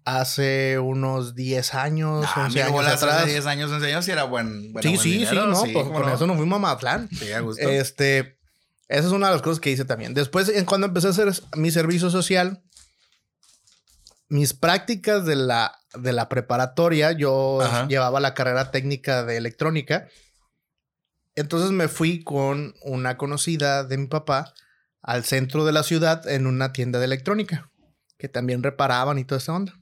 [0.05, 3.21] Hace unos 10 años, Ah, 11 mil años atrás.
[3.21, 5.73] hace 10 años, 11 años, sí era buen, bueno, sí, buen sí, dinero, sí, no,
[5.73, 6.13] pues cómo con no.
[6.15, 7.09] eso nos fuimos a Mazatlán.
[7.09, 7.61] Sí, a gusto.
[7.69, 8.37] Este,
[8.87, 10.13] esa es una de las cosas que hice también.
[10.13, 12.61] Después, en cuando empecé a hacer mi servicio social,
[14.29, 17.87] mis prácticas de la, de la preparatoria, yo Ajá.
[17.87, 20.07] llevaba la carrera técnica de electrónica.
[21.35, 24.53] Entonces me fui con una conocida de mi papá
[25.01, 27.69] al centro de la ciudad en una tienda de electrónica,
[28.17, 29.73] que también reparaban y toda esa onda.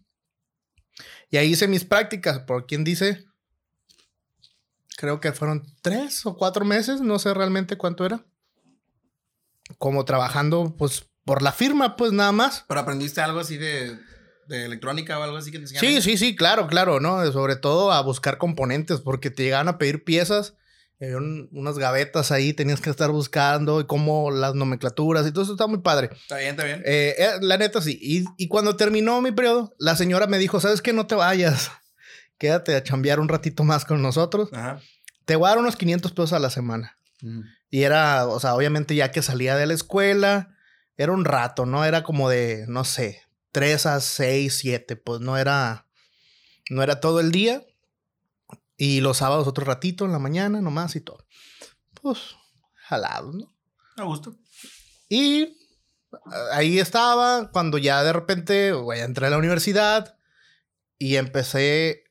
[1.32, 3.26] Y ahí hice mis prácticas, por quien dice,
[4.98, 8.26] creo que fueron tres o cuatro meses, no sé realmente cuánto era.
[9.78, 12.65] Como trabajando, pues, por la firma, pues nada más.
[12.67, 13.98] Pero aprendiste algo así de,
[14.48, 15.89] de electrónica o algo así que te enseñaron.
[15.89, 17.32] Sí, sí, sí, claro, claro, ¿no?
[17.32, 20.56] Sobre todo a buscar componentes, porque te llegaban a pedir piezas,
[21.10, 25.66] unas gavetas ahí, tenías que estar buscando y cómo las nomenclaturas y todo eso está
[25.66, 26.12] muy padre.
[26.14, 26.84] Está bien, está bien.
[26.86, 27.98] Eh, eh, la neta sí.
[28.00, 30.94] Y, y cuando terminó mi periodo, la señora me dijo, ¿sabes qué?
[30.94, 31.72] No te vayas.
[32.38, 34.50] Quédate a chambear un ratito más con nosotros.
[34.54, 34.80] Ajá.
[35.26, 36.96] Te voy a dar unos 500 pesos a la semana.
[37.22, 37.42] Mm.
[37.72, 40.56] Y era, o sea, obviamente ya que salía de la escuela,
[40.98, 41.86] era un rato, ¿no?
[41.86, 45.88] Era como de, no sé, 3 a 6, 7, pues no era,
[46.70, 47.64] no era todo el día.
[48.84, 51.24] Y los sábados otro ratito en la mañana nomás y todo.
[52.02, 52.17] Pues,
[52.88, 53.54] jalado, ¿no?
[53.96, 54.36] A gusto.
[55.08, 55.56] Y
[56.26, 60.17] ah, ahí estaba cuando ya de repente güey, entré a la universidad
[60.98, 62.06] y empecé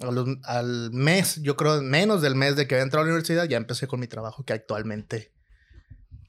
[0.00, 3.46] los- al mes, yo creo menos del mes de que había entrado a la universidad,
[3.48, 5.32] ya empecé con mi trabajo que actualmente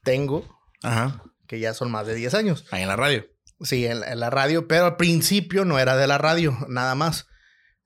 [0.02, 1.22] tengo, Ajá.
[1.46, 2.64] que ya son más de 10 años.
[2.72, 3.26] Ahí en la radio.
[3.60, 7.26] Sí, en, en la radio, pero al principio no era de la radio, nada más.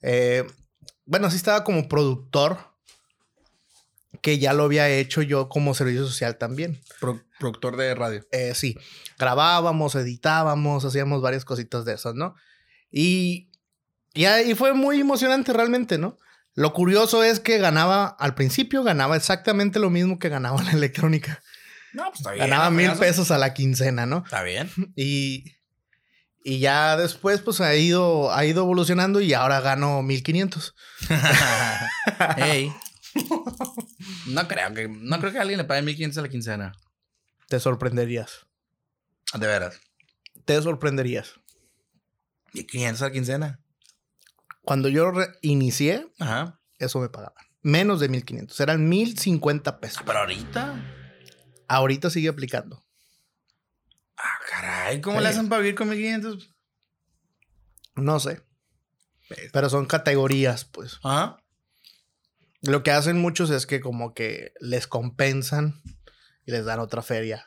[0.00, 0.46] Eh,
[1.06, 2.58] bueno, sí estaba como productor,
[4.22, 6.80] que ya lo había hecho yo como servicio social también.
[7.00, 8.26] Pro- productor de radio.
[8.32, 8.76] Eh, sí,
[9.18, 12.34] grabábamos, editábamos, hacíamos varias cositas de esas, ¿no?
[12.90, 13.50] Y,
[14.14, 16.16] y fue muy emocionante realmente, ¿no?
[16.54, 20.72] Lo curioso es que ganaba, al principio ganaba exactamente lo mismo que ganaba en la
[20.72, 21.42] electrónica.
[21.92, 22.48] No, pues está bien.
[22.48, 24.22] Ganaba mil pesos a la quincena, ¿no?
[24.24, 24.70] Está bien.
[24.96, 25.55] Y,
[26.48, 30.76] y ya después, pues ha ido, ha ido evolucionando y ahora gano 1500.
[32.36, 32.72] Ey.
[34.28, 36.72] No creo que, no creo que alguien le pague 1500 a la quincena.
[37.48, 38.46] Te sorprenderías.
[39.34, 39.80] De veras.
[40.44, 41.32] Te sorprenderías.
[42.52, 43.60] Y 500 a la quincena.
[44.62, 46.60] Cuando yo inicié, Ajá.
[46.78, 47.44] eso me pagaban.
[47.62, 48.60] Menos de 1500.
[48.60, 50.02] Eran 1050 pesos.
[50.06, 50.74] Pero ahorita.
[51.66, 52.85] Ahorita sigue aplicando.
[54.56, 55.00] Ah, caray.
[55.00, 55.22] ¿Cómo Sí.
[55.24, 56.54] le hacen para vivir con 1500?
[57.96, 58.42] No sé.
[59.28, 59.50] Pues.
[59.52, 60.98] Pero son categorías, pues.
[61.02, 61.38] Ajá.
[62.62, 65.80] Lo que hacen muchos es que como que les compensan
[66.44, 67.46] y les dan otra feria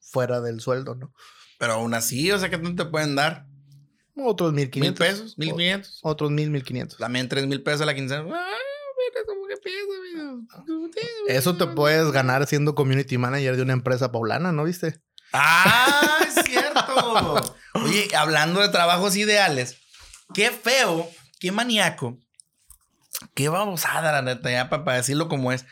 [0.00, 1.12] fuera del sueldo, ¿no?
[1.58, 3.46] Pero aún así, o sea, ¿qué tanto te pueden dar?
[4.14, 4.98] Otros ¿Mil 1500.
[4.98, 5.38] pesos?
[5.38, 6.00] ¿Mil quinientos?
[6.02, 6.98] Otros 1000, 1500.
[6.98, 8.22] También tres mil pesos a la quincena.
[8.24, 10.90] Ay, mira cómo que piensa, mira.
[11.28, 15.00] Eso te puedes ganar siendo community manager de una empresa poblana, ¿no viste?
[15.32, 17.56] Ah, es cierto.
[17.74, 19.78] Oye, hablando de trabajos ideales,
[20.34, 21.08] qué feo,
[21.40, 22.18] qué maníaco,
[23.34, 25.64] qué babosada, la neta, ya para, decirlo como es.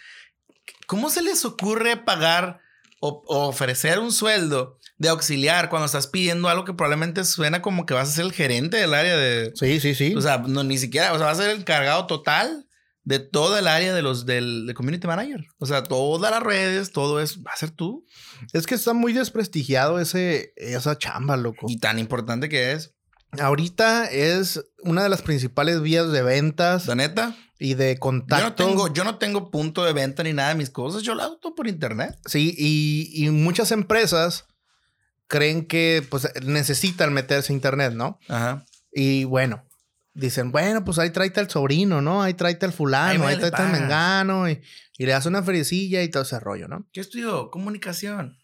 [0.87, 2.61] ¿Cómo se les ocurre pagar
[3.01, 7.87] o, o ofrecer un sueldo de auxiliar cuando estás pidiendo algo que probablemente suena como
[7.87, 9.53] que vas a ser el gerente del área de.
[9.55, 10.15] Sí, sí, sí.
[10.15, 12.67] O sea, no, ni siquiera, o sea, vas a ser el encargado total
[13.03, 15.45] de toda el área de los del de community manager.
[15.59, 18.05] O sea, todas las redes, todo eso, va a ser tú.
[18.53, 21.67] es que está muy desprestigiado ese, esa chamba, loco.
[21.69, 22.95] Y tan importante que es.
[23.39, 27.37] Ahorita es una de las principales vías de ventas La neta.
[27.61, 28.55] y de Yo no, contacto.
[28.67, 31.03] tengo, yo no tengo punto de venta ni nada de mis cosas.
[31.03, 32.19] Yo lo hago todo por internet.
[32.27, 34.47] Sí, y, y muchas empresas
[35.29, 38.19] creen que pues necesitan meterse a internet, ¿no?
[38.29, 38.67] Ajá.
[38.93, 39.65] Y bueno,
[40.15, 42.23] dicen, bueno, pues ahí tráete al sobrino, ¿no?
[42.23, 44.61] Ahí tráete al Ahí fulano, ahí le tráete al mengano y,
[44.99, 46.87] y le das una feriecilla y todo ese rollo, ¿no?
[46.93, 47.51] ¿Qué estudio?
[47.51, 48.37] Comunicación.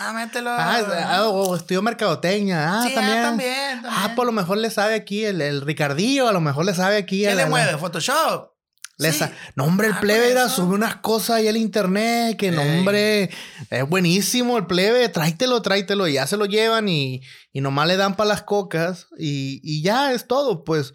[0.00, 0.50] Ah, mételo.
[0.50, 0.78] Ah,
[1.08, 2.78] ah, o estudió mercadotecnia.
[2.78, 3.22] Ah, Sí, ah, también.
[3.22, 4.14] también, Ah, también.
[4.14, 6.96] pues a lo mejor le sabe aquí el, el Ricardillo, a lo mejor le sabe
[6.98, 7.76] aquí ¿Qué el- le el- mueve?
[7.78, 8.52] ¿Photoshop?
[8.98, 9.24] Sí.
[9.54, 13.30] No, hombre, el Ah, plebe era, sube unas cosas ahí al internet, que no, hombre,
[13.70, 17.20] es buenísimo el plebe, tráetelo, tráetelo, y ya se lo llevan y,
[17.52, 20.94] y nomás le dan para las cocas y, y ya es todo, pues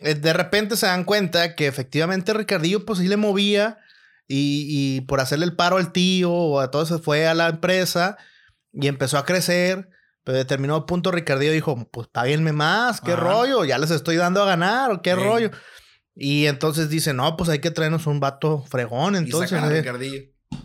[0.00, 3.78] eh, de repente se dan cuenta que efectivamente Ricardillo pues sí le movía
[4.26, 7.48] y, y por hacerle el paro al tío o a todo se fue a la
[7.48, 8.16] empresa
[8.72, 9.88] y empezó a crecer.
[10.24, 13.20] Pero en determinado punto Ricardillo dijo, pues páguenme más, qué Ajá.
[13.22, 15.20] rollo, ya les estoy dando a ganar, qué Sí.
[15.20, 15.50] rollo.
[16.20, 19.14] Y entonces dice, no, pues hay que traernos un vato fregón.
[19.14, 20.22] Entonces, y sacan a eh, Ricardillo.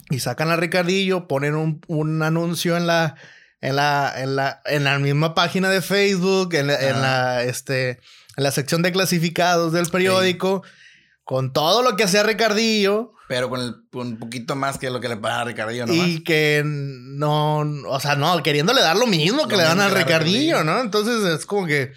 [0.09, 3.15] y sacan a Ricardillo, ponen un, un anuncio en la,
[3.61, 7.99] en la, en la, en la misma página de Facebook, en la, en la, este,
[8.35, 10.63] en la sección de clasificados del periódico,
[11.23, 13.13] con todo lo que hacía Ricardillo.
[13.27, 16.07] Pero con, el, con un poquito más que lo que le paga a Ricardillo nomás.
[16.07, 19.87] Y que no, o sea, no, queriéndole dar lo mismo que Lo le dan da
[19.89, 20.63] Ricardillo, Ricardillo.
[20.63, 20.81] ¿no?
[20.81, 21.93] Entonces es como que,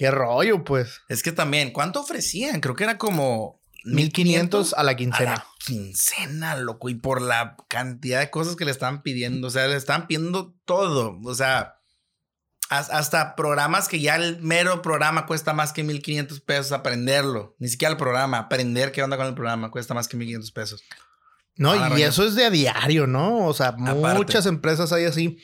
[0.00, 1.02] qué rollo, pues.
[1.10, 2.60] Es que también, ¿cuánto ofrecían?
[2.62, 5.30] Creo que era como 1500 a la a quincena.
[5.32, 6.88] la quincena, loco.
[6.88, 9.48] Y por la cantidad de cosas que le estaban pidiendo.
[9.48, 11.18] O sea, le estaban pidiendo todo.
[11.22, 11.74] O sea,
[12.70, 17.54] has- hasta programas que ya el mero programa cuesta más que 1500 pesos aprenderlo.
[17.58, 18.38] Ni siquiera el programa.
[18.38, 20.82] Aprender qué onda con el programa cuesta más que 1500 pesos.
[21.56, 23.44] No, Ah, y eso es de a diario, ¿no?
[23.46, 24.16] O sea, Aparte.
[24.16, 25.38] muchas empresas hay así.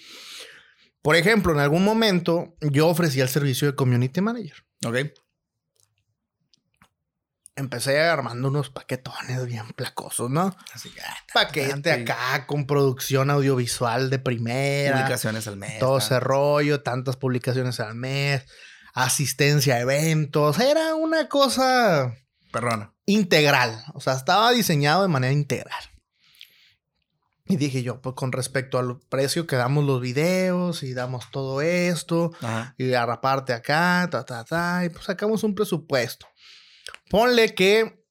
[1.06, 4.66] Por ejemplo, en algún momento yo ofrecía el servicio de community manager.
[4.84, 4.96] ¿Ok?
[7.54, 10.56] Empecé armando unos paquetones bien placosos, ¿no?
[10.74, 11.00] Así que.
[11.02, 14.96] ah, Paquete acá con producción audiovisual de primera.
[14.96, 15.78] Publicaciones al mes.
[15.78, 15.98] todo ¿no?
[15.98, 18.44] ese rollo, tantas publicaciones al mes,
[18.92, 20.58] asistencia a eventos.
[20.58, 22.16] Era una cosa
[22.50, 22.92] Perrona.
[23.04, 23.84] integral.
[23.94, 25.84] O sea, estaba diseñado de manera integral.
[27.48, 31.60] Y dije yo, pues con respecto al precio que damos los videos y damos todo
[31.60, 32.74] esto, Ajá.
[32.76, 36.26] y a la parte acá, ta, ta, ta, y pues sacamos un presupuesto.
[37.08, 38.04] Ponle que,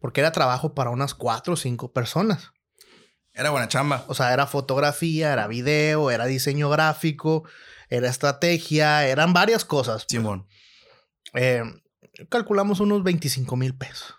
[0.00, 2.52] porque era trabajo para unas cuatro o cinco personas.
[3.34, 4.04] Era buena chamba.
[4.08, 7.44] O sea, era fotografía, era video, era diseño gráfico,
[7.88, 10.06] era estrategia, eran varias cosas.
[10.08, 10.46] Simón.
[11.34, 11.62] Eh,
[12.28, 14.14] calculamos unos 25 mil pesos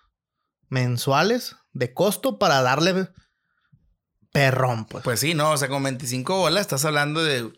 [0.70, 3.10] mensuales de costo para darle
[4.32, 5.04] perrón, pues.
[5.04, 7.52] Pues sí, no, o sea, con 25 bolas estás hablando de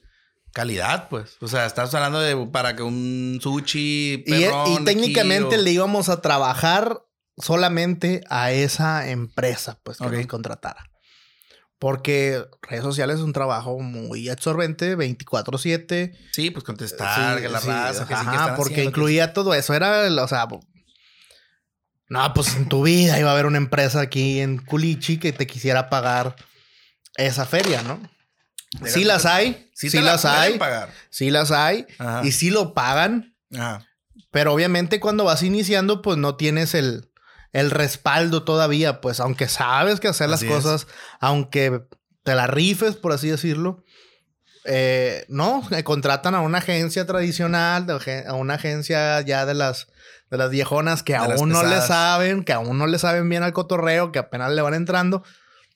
[0.53, 1.37] calidad, pues.
[1.41, 4.23] O sea, estás hablando de para que un sushi.
[4.25, 7.01] y, e, perrón y aquí técnicamente o- le íbamos a trabajar
[7.37, 10.13] solamente a esa empresa, pues, que Ok.
[10.13, 10.89] nos contratara.
[11.79, 16.13] Porque redes sociales es un trabajo muy absorbente, 24-7.
[16.31, 19.33] Sí, pues contestar, que la sí, raza, que sí, que ajá, están porque que- incluía
[19.33, 19.73] todo eso.
[19.73, 20.47] Era, o sea,
[22.09, 25.47] no, pues en tu vida iba a haber una empresa aquí en Culichi que te
[25.47, 26.35] quisiera pagar
[27.15, 27.99] esa feria, ¿no?
[28.85, 30.89] Sí las hay, Sí, sí, la las hay, pagar.
[31.11, 32.21] sí las hay, Ajá.
[32.23, 33.85] y sí lo pagan, Ajá.
[34.31, 37.11] pero obviamente cuando vas iniciando, pues no tienes el,
[37.51, 40.49] el respaldo todavía, pues aunque sabes que hacer las es.
[40.49, 40.87] cosas,
[41.19, 41.83] aunque
[42.23, 43.83] te la rifes, por así decirlo,
[44.65, 49.87] eh, no, eh, contratan a una agencia tradicional, de a una agencia ya de las,
[50.31, 53.43] de las viejonas que De aún no le saben, que aún no le saben bien
[53.43, 55.23] al cotorreo, que apenas le van entrando.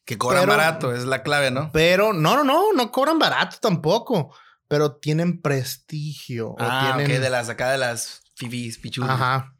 [0.08, 1.70] Que cobran Pero- barato, es la clave, ¿no?
[1.74, 4.34] Pero no, no, no, no cobran barato tampoco.
[4.70, 6.56] Pero tienen prestigio.
[6.60, 7.17] Ah, o tienen...
[7.17, 9.12] ok, de las acá de las fifis, pichudas.
[9.12, 9.54] Ajá.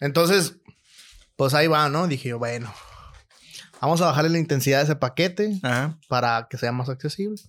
[0.00, 0.56] Entonces,
[1.36, 2.08] pues ahí va, ¿no?
[2.08, 2.72] Dije yo, bueno,
[3.82, 5.98] vamos a bajarle la intensidad de ese paquete Ajá.
[6.08, 7.42] para que sea más accesible.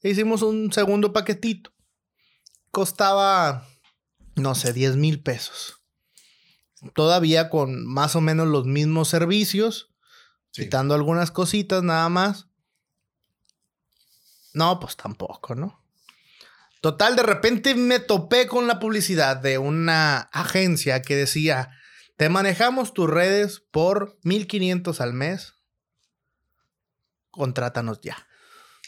[0.00, 1.72] E hicimos un segundo paquetito.
[2.70, 3.66] Costaba,
[4.34, 5.82] no sé, 10 mil pesos.
[6.94, 9.91] Todavía con más o menos los mismos servicios,
[10.52, 10.64] Sí.
[10.64, 12.46] quitando algunas cositas nada más.
[14.54, 15.82] No, pues tampoco, ¿no?
[16.82, 21.70] Total, de repente me topé con la publicidad de una agencia que decía,
[22.16, 25.54] te manejamos tus redes por 1500 al mes.
[27.30, 28.26] Contrátanos ya.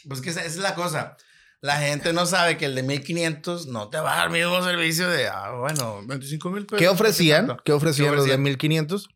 [0.07, 1.17] Pues que esa, es la cosa.
[1.61, 4.61] La gente no sabe que el de 1500 no te va a dar el mismo
[4.61, 6.79] servicio de, ah, bueno, 25 mil pesos.
[6.79, 7.47] ¿Qué ofrecían?
[7.47, 7.63] tanto.
[7.63, 8.43] ¿Qué ofrecían los de ofrecían?
[8.43, 9.09] 1500?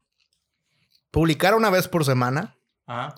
[1.11, 3.15] Publicar una vez por semana Ajá.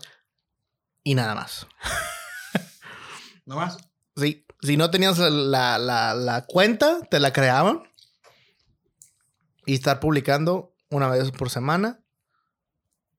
[1.04, 1.68] y nada más.
[3.46, 3.78] ¿No más?
[4.16, 7.84] Sí, si no tenías la, la- la cuenta, te la creaban.
[9.66, 12.00] Y estar publicando una vez por semana.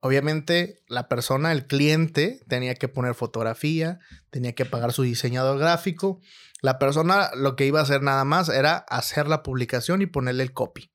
[0.00, 6.20] Obviamente, la persona, el cliente, tenía que poner fotografía, tenía que pagar su diseñador gráfico.
[6.60, 10.42] La persona lo que iba a hacer nada más era hacer la publicación y ponerle
[10.42, 10.92] el copy.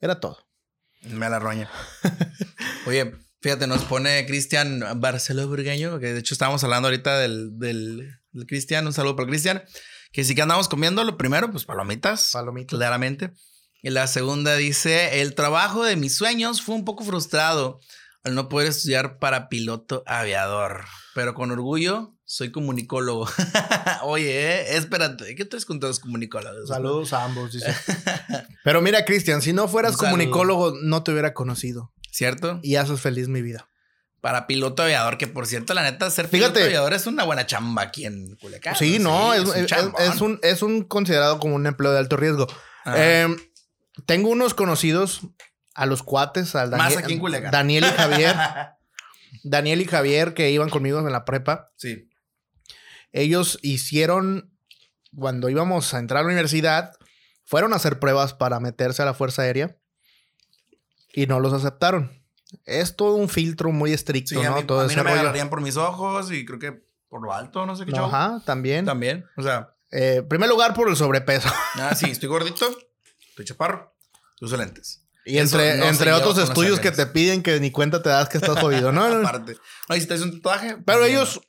[0.00, 0.47] Era todo.
[1.02, 1.70] Me la roña.
[2.86, 8.18] Oye, fíjate, nos pone Cristian Barceló Burgueño, que de hecho estábamos hablando ahorita del, del,
[8.32, 8.86] del Cristian.
[8.86, 9.62] Un saludo para Cristian.
[10.12, 11.04] Que sí que andamos comiendo.
[11.04, 12.30] Lo primero, pues palomitas.
[12.32, 12.76] Palomitas.
[12.76, 13.32] Claramente.
[13.82, 17.80] Y la segunda dice: El trabajo de mis sueños fue un poco frustrado
[18.24, 20.84] al no poder estudiar para piloto aviador.
[21.14, 23.26] Pero con orgullo soy comunicólogo.
[24.02, 26.68] Oye, eh, espérate, ¿qué traes con todos comunicólogos?
[26.68, 27.74] Saludos a ambos, dice.
[28.64, 30.10] Pero mira, Cristian, si no fueras Un saludo.
[30.12, 31.90] comunicólogo, no te hubiera conocido.
[32.12, 32.60] ¿Cierto?
[32.62, 33.68] Y haces feliz mi vida.
[34.20, 36.52] Para piloto aviador, que por cierto, la neta, ser Fíjate.
[36.52, 38.76] piloto aviador es una buena chamba aquí en Culiacán.
[38.76, 39.56] Sí, no, es, un
[39.98, 42.46] es- un, es un considerado como un empleo de alto riesgo.
[42.94, 43.28] Eh,
[44.06, 45.20] tengo unos conocidos
[45.74, 47.12] a los cuates, al Más Daniel, aquí
[47.44, 47.50] en.
[47.50, 48.36] Daniel y Javier.
[49.44, 51.68] Daniel y Javier que iban conmigo en la prepa.
[51.76, 52.07] sí.
[53.12, 54.52] Ellos hicieron,
[55.16, 56.92] cuando íbamos a entrar a la universidad,
[57.44, 59.76] fueron a hacer pruebas para meterse a la Fuerza Aérea
[61.12, 62.12] y no los aceptaron.
[62.64, 64.56] Es todo un filtro muy estricto, Sí, a ¿no?
[64.56, 67.32] mí, todo a mí no me agarrarían por mis ojos y creo que por lo
[67.32, 68.06] alto, no sé qué chavo.
[68.08, 68.84] Ajá, también.
[68.84, 69.24] También.
[69.36, 71.48] O sea, Eh, primer lugar por el sobrepeso.
[71.76, 72.66] ah, sí, estoy gordito,
[73.30, 73.94] estoy chaparro,
[74.40, 75.02] uso lentes.
[75.24, 78.28] Y Eso entre, no entre otros estudios que te piden que ni cuenta te das
[78.30, 79.08] que estás jodido, ¿no?
[79.08, 79.28] no, no.
[79.28, 79.56] Aparte.
[79.88, 80.76] No, y si te un tatuaje.
[80.86, 81.40] Pero ellos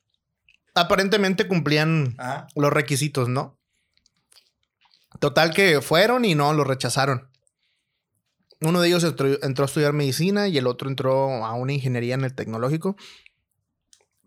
[0.79, 2.15] aparentemente cumplían.
[2.17, 2.47] Ajá.
[2.55, 3.57] los requisitos, ¿no?
[5.19, 7.29] Total que fueron y no, los rechazaron.
[8.61, 12.23] Uno de ellos entró, a estudiar medicina y el otro entró a una ingeniería en
[12.25, 12.95] el tecnológico.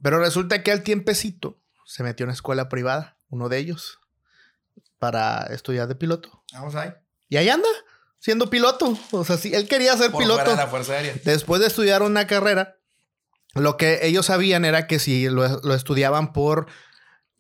[0.03, 4.01] Pero resulta que al tiempecito se metió en una escuela privada, uno de ellos,
[4.99, 6.43] para estudiar de piloto.
[6.53, 6.91] Vamos ahí.
[7.29, 7.69] Y ahí anda,
[8.19, 8.99] siendo piloto.
[9.13, 10.41] O sea, sí, él quería ser Por piloto.
[10.41, 11.15] fuera de la Fuerza Aérea.
[11.25, 12.79] Después de estudiar una carrera,
[13.55, 16.67] lo que ellos sabían era que si lo, lo estudiaban por,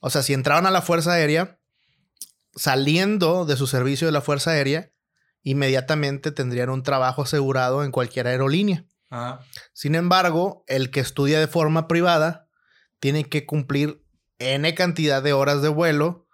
[0.01, 1.59] o sea, si entraban a la Fuerza Aérea,
[2.55, 4.92] saliendo de su servicio de la Fuerza Aérea,
[5.42, 8.85] inmediatamente tendrían un trabajo asegurado en cualquier aerolínea.
[9.11, 9.40] Ajá.
[9.72, 12.48] Sin embargo, el que estudia de forma privada
[13.01, 14.05] tiene que cumplir
[14.38, 16.29] N cantidad de horas de vuelo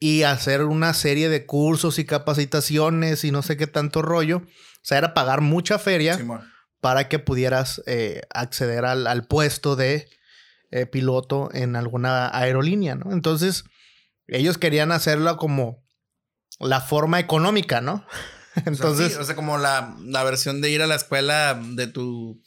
[0.00, 4.38] y hacer una serie de cursos y capacitaciones y no sé qué tanto rollo.
[4.38, 6.48] O sea, era pagar mucha feria Simón.
[6.88, 10.08] Para que pudieras eh, acceder al, al puesto de
[10.70, 13.12] eh, piloto en alguna aerolínea, ¿no?
[13.12, 13.64] Entonces,
[14.26, 15.84] ellos querían hacerlo como
[16.58, 18.06] la forma económica, ¿no?
[18.56, 21.60] O sea, Entonces, sí, o sea, como la, la versión de ir a la escuela
[21.62, 22.42] de tu,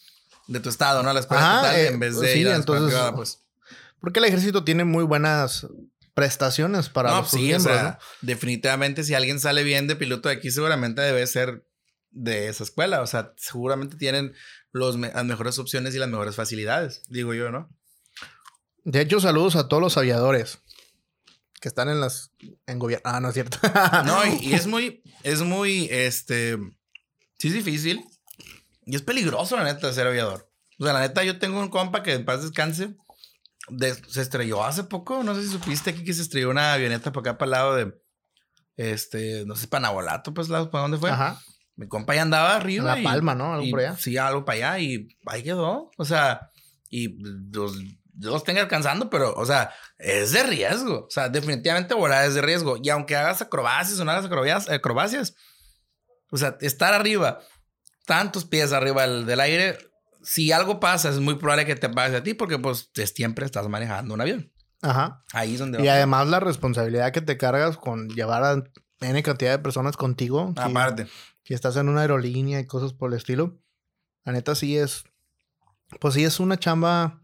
[0.47, 1.12] de tu estado, ¿no?
[1.12, 2.95] A la escuela Ajá, estatal, eh, en vez de sí, ir a la escuela entonces-
[2.97, 3.43] privada, pues.
[3.99, 5.67] porque el ejército tiene muy buenas
[6.15, 7.97] prestaciones para no, los sí, miembros, o sea, ¿no?
[8.21, 11.63] definitivamente si alguien sale bien de piloto de aquí, seguramente debe ser
[12.12, 13.01] de esa escuela.
[13.01, 14.33] O sea, seguramente tienen
[14.71, 17.69] los me- las mejores opciones y las mejores facilidades, digo yo, ¿no?
[18.83, 20.59] De hecho, saludos a todos los aviadores
[21.62, 22.31] que están en las
[22.65, 23.03] en gobierno.
[23.09, 23.57] Ah, no es cierto.
[24.05, 26.57] No, y, y es muy, es muy, este,
[27.37, 28.03] sí es difícil
[28.85, 30.51] y es peligroso, la neta, ser aviador.
[30.79, 32.95] O sea, la neta, yo tengo un compa que en paz descanse,
[33.69, 37.12] de- se estrelló hace poco, no sé si supiste aquí que se estrelló una avioneta
[37.12, 38.01] para acá, para el lado de,
[38.77, 41.12] este, no sé, para Nabolato, pues, lado, ¿para dónde fue?
[41.12, 41.39] Ajá.
[41.82, 42.86] Mi compa ya andaba arriba.
[42.96, 43.54] La y- Palma, ¿no?
[43.54, 43.98] Algo y por allá.
[43.98, 45.90] Sí, algo para allá y ahí quedó.
[45.98, 46.52] O sea,
[46.90, 47.17] y
[47.52, 47.75] los
[48.19, 51.06] los tenga alcanzando, pero, o sea, es de riesgo.
[51.06, 52.77] O sea, definitivamente volar es de riesgo.
[52.82, 55.36] Y aunque hagas acrobacias o no hagas acrobacias, acrobacias
[56.32, 57.40] o sea, estar arriba,
[58.06, 59.77] tantos pies arriba del, del aire,
[60.23, 63.67] si algo pasa, es muy probable que te pase a ti porque pues siempre estás
[63.67, 64.52] manejando un avión.
[64.82, 65.23] Ajá.
[65.34, 65.84] Ahí es donde...
[65.84, 68.63] Y además la responsabilidad que te cargas con llevar a
[69.02, 70.54] N cantidad de personas contigo.
[70.56, 71.08] Aparte.
[71.52, 73.60] Que estás en una aerolínea y cosas por el estilo.
[74.23, 75.04] La neta sí es,
[75.99, 77.21] pues sí es una chamba,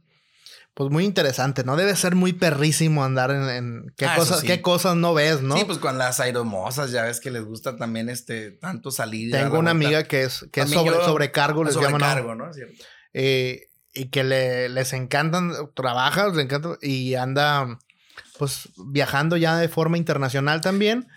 [0.74, 1.78] pues muy interesante, ¿no?
[1.78, 4.48] Debe ser muy perrísimo andar en, en- qué Ah, cosas, sí.
[4.48, 5.56] qué cosas no ves, ¿no?
[5.56, 9.32] Sí, pues con las aeromosas, ya ves que les gusta también este tanto salir.
[9.32, 11.92] Tengo una amiga que es, que es sobre, yo- sobrecargo, les llaman.
[12.02, 12.54] Sobrecargo, ¿no?
[12.54, 12.84] Cierto.
[13.14, 17.80] Eh, y que le, les encantan, trabaja, les encanta y anda
[18.38, 21.08] pues viajando ya de forma internacional también.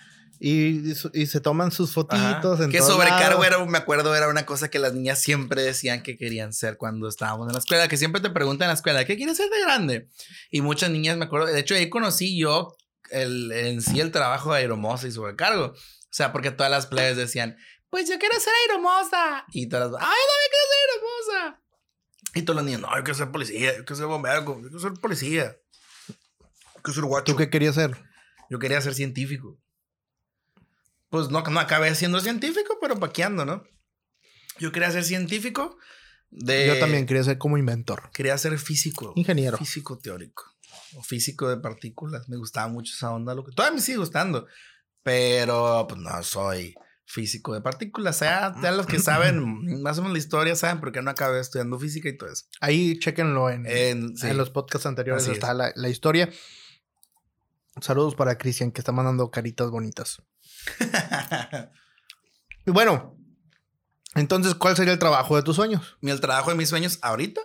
[0.42, 3.46] Y, y se toman sus fotitos en Que sobrecargo lados.
[3.46, 7.08] era, me acuerdo, era una cosa que las niñas siempre decían que querían ser cuando
[7.08, 9.60] estábamos en la escuela, que siempre te preguntan en la escuela, ¿qué quieres ser de
[9.60, 10.08] grande?
[10.50, 12.74] Y muchas niñas, me acuerdo, de hecho ahí conocí yo
[13.10, 15.66] el, en sí el trabajo de aeromoza y sobrecargo.
[15.66, 17.58] O sea, porque todas las playas decían,
[17.90, 19.44] pues yo quiero ser aeromoza.
[19.52, 21.62] Y todas, las, ¡ay, yo también quiero ser aeromoza!
[22.34, 24.78] Y todos los niños, no, yo quiero ser policía, yo quiero ser bombero, yo quiero
[24.78, 25.56] ser policía.
[26.08, 27.32] Yo quiero ser guacho.
[27.32, 27.94] ¿Tú qué querías ser?
[28.48, 29.58] Yo quería ser científico.
[31.10, 33.64] Pues no, no acabé siendo científico, pero paqueando, ¿no?
[34.58, 35.76] Yo quería ser científico
[36.30, 36.66] de...
[36.68, 38.10] Yo también quería ser como inventor.
[38.14, 39.12] Quería ser físico.
[39.16, 39.58] Ingeniero.
[39.58, 40.44] Físico teórico.
[40.96, 42.28] O físico de partículas.
[42.28, 43.34] Me gustaba mucho esa onda.
[43.34, 44.46] Lo que todavía me sigue gustando.
[45.02, 46.74] Pero pues no soy
[47.06, 48.18] físico de partículas.
[48.18, 49.42] Sea, ya los que saben
[49.82, 52.44] más o menos la historia saben por qué no acabé estudiando física y todo eso.
[52.60, 54.28] Ahí chéquenlo en, En, sí.
[54.28, 55.56] en los podcasts anteriores Así está es.
[55.56, 56.30] la, la historia.
[57.80, 60.22] Saludos para Cristian que está mandando caritas bonitas.
[62.66, 63.16] Y bueno,
[64.14, 65.96] entonces, ¿cuál sería el trabajo de tus sueños?
[66.00, 67.40] Mi el trabajo de mis sueños ahorita.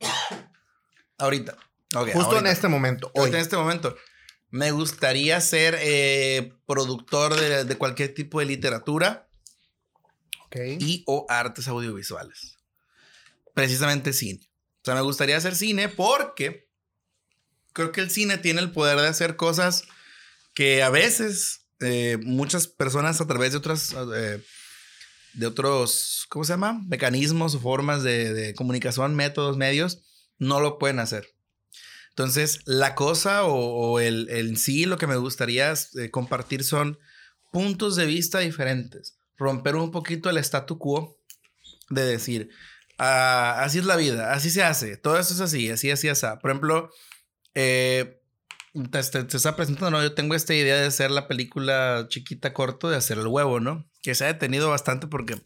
[1.18, 1.56] Ahorita.
[2.12, 3.28] Justo en este momento, hoy.
[3.28, 3.96] En este momento.
[4.50, 9.28] Me gustaría ser eh, productor de, de cualquier tipo de literatura
[10.54, 12.58] y o artes audiovisuales.
[13.52, 14.48] Precisamente cine.
[14.82, 16.68] O sea, me gustaría hacer cine porque
[17.72, 19.84] creo que el cine tiene el poder de hacer cosas
[20.54, 24.42] que a veces eh, muchas personas a través de otras, eh,
[25.34, 26.82] de otros, ¿cómo se llama?
[26.86, 30.00] Mecanismos o formas de, comunicación, métodos, medios,
[30.38, 31.28] no lo pueden hacer.
[32.10, 36.98] Entonces, la cosa o, o el, el sí, lo que me gustaría eh, compartir son
[37.52, 39.18] puntos de vista diferentes.
[39.36, 41.16] Romper un poquito el statu quo
[41.90, 42.50] de decir,
[42.98, 46.26] ah, así es la vida, así se hace, todo eso es así, así, así, así.
[46.40, 46.90] Por ejemplo,
[47.54, 48.17] eh,
[48.90, 50.02] te, te, te está presentando, ¿no?
[50.02, 53.88] Yo tengo esta idea de hacer la película chiquita, corto, de hacer el huevo, ¿no?
[54.02, 55.40] Que se ha detenido bastante porque,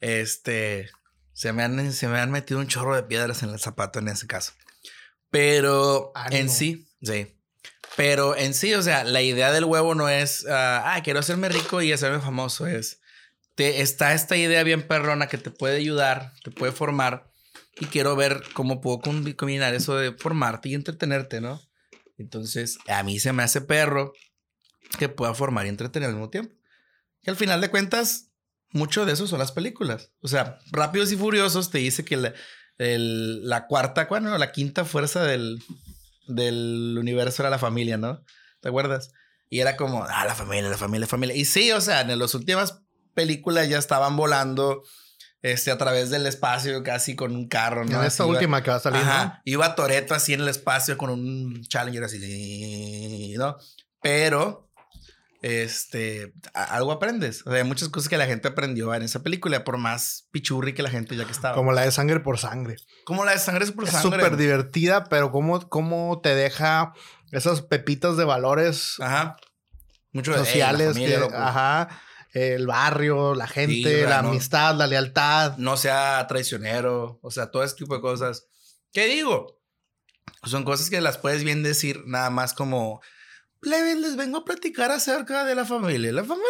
[0.00, 0.90] este,
[1.32, 4.08] se me han, se me han metido un chorro de piedras en el zapato en
[4.08, 4.52] ese caso.
[5.30, 6.40] Pero Ánimo.
[6.42, 7.36] en sí, sí.
[7.96, 11.48] Pero en sí, o sea, la idea del huevo no es, ah, ah, quiero hacerme
[11.48, 12.66] rico y hacerme famoso.
[12.66, 13.00] Es,
[13.54, 17.30] te, está esta idea bien perrona que te puede ayudar, te puede formar.
[17.80, 21.60] Y quiero ver cómo puedo combi- combinar eso de formarte y entretenerte, ¿no?
[22.18, 24.12] Entonces, a mí se me hace perro
[24.98, 26.54] que pueda formar y entretener al mismo tiempo.
[27.22, 28.30] Y al final de cuentas,
[28.70, 30.12] mucho de eso son las películas.
[30.20, 32.34] O sea, Rápidos y Furiosos te dice que la,
[32.78, 35.62] el- la cuarta, bueno, la quinta fuerza del,
[36.28, 38.22] del universo era la familia, ¿no?
[38.60, 39.12] ¿Te acuerdas?
[39.50, 41.36] Y era como, ah, la familia, la familia, la familia.
[41.36, 42.80] Y sí, o sea, en las últimas
[43.14, 44.82] películas ya estaban volando
[45.44, 48.00] este, a través del espacio casi con un carro, ¿no?
[48.00, 49.42] en esta iba- última que va a salir, Ajá.
[49.44, 53.56] Iba Toreto así en el espacio con un Challenger así, ¿no?
[54.00, 54.70] Pero,
[55.42, 57.42] este, algo aprendes.
[57.46, 60.72] O sea, hay muchas cosas que la gente aprendió en esa película, por más pichurri
[60.72, 61.54] que la gente ya que estaba.
[61.54, 62.76] Como la de sangre por sangre.
[63.04, 64.20] Como la de sangre es por Es sangre.
[64.22, 66.94] súper divertida, pero cómo, cómo te deja
[67.32, 69.36] esas pepitas de valores Ajá.
[70.12, 71.88] Mucho de, "Ey, la sociales, familia, que- loco, ajá,
[72.34, 74.28] el barrio, la gente, Sí, la no.
[74.30, 75.56] amistad, la lealtad.
[75.56, 77.18] No sea traicionero.
[77.22, 78.46] O sea, todo ese tipo de cosas.
[78.92, 79.60] ¿Qué digo?
[80.44, 83.00] Son cosas que las puedes bien decir nada más como,
[83.62, 86.12] les vengo a platicar acerca de la familia.
[86.12, 86.48] La familia,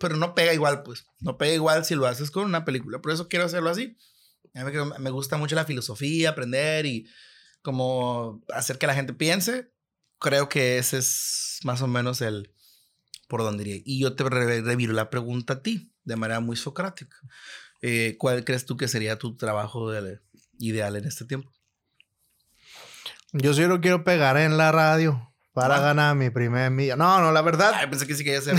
[0.00, 1.06] pero no pega igual, pues.
[1.20, 3.00] No pega igual si lo haces con una película.
[3.00, 3.96] Por eso quiero hacerlo así.
[4.54, 7.06] A mí me- me gusta mucho la filosofía, aprender y
[7.62, 9.70] como hacer que la gente piense.
[10.18, 12.52] Creo que ese es más o menos el
[13.28, 13.82] por donde iría.
[13.84, 17.16] Y yo te re- reviro la pregunta a ti de manera muy socrática.
[17.82, 20.18] Eh, ¿Cuál crees tú que sería tu trabajo de-
[20.58, 21.52] ideal en este tiempo?
[23.32, 25.80] Yo sí lo quiero pegar en la radio para Ah.
[25.80, 26.98] ganar mi primer millón.
[26.98, 28.56] No, no, la verdad, Ay, pensé que sí quería hacer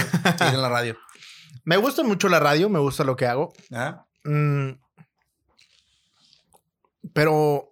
[0.53, 0.97] en la radio.
[1.65, 3.51] me gusta mucho la radio, me gusta lo que hago.
[3.71, 4.05] ¿Ah?
[4.23, 4.71] Mm,
[7.13, 7.65] pero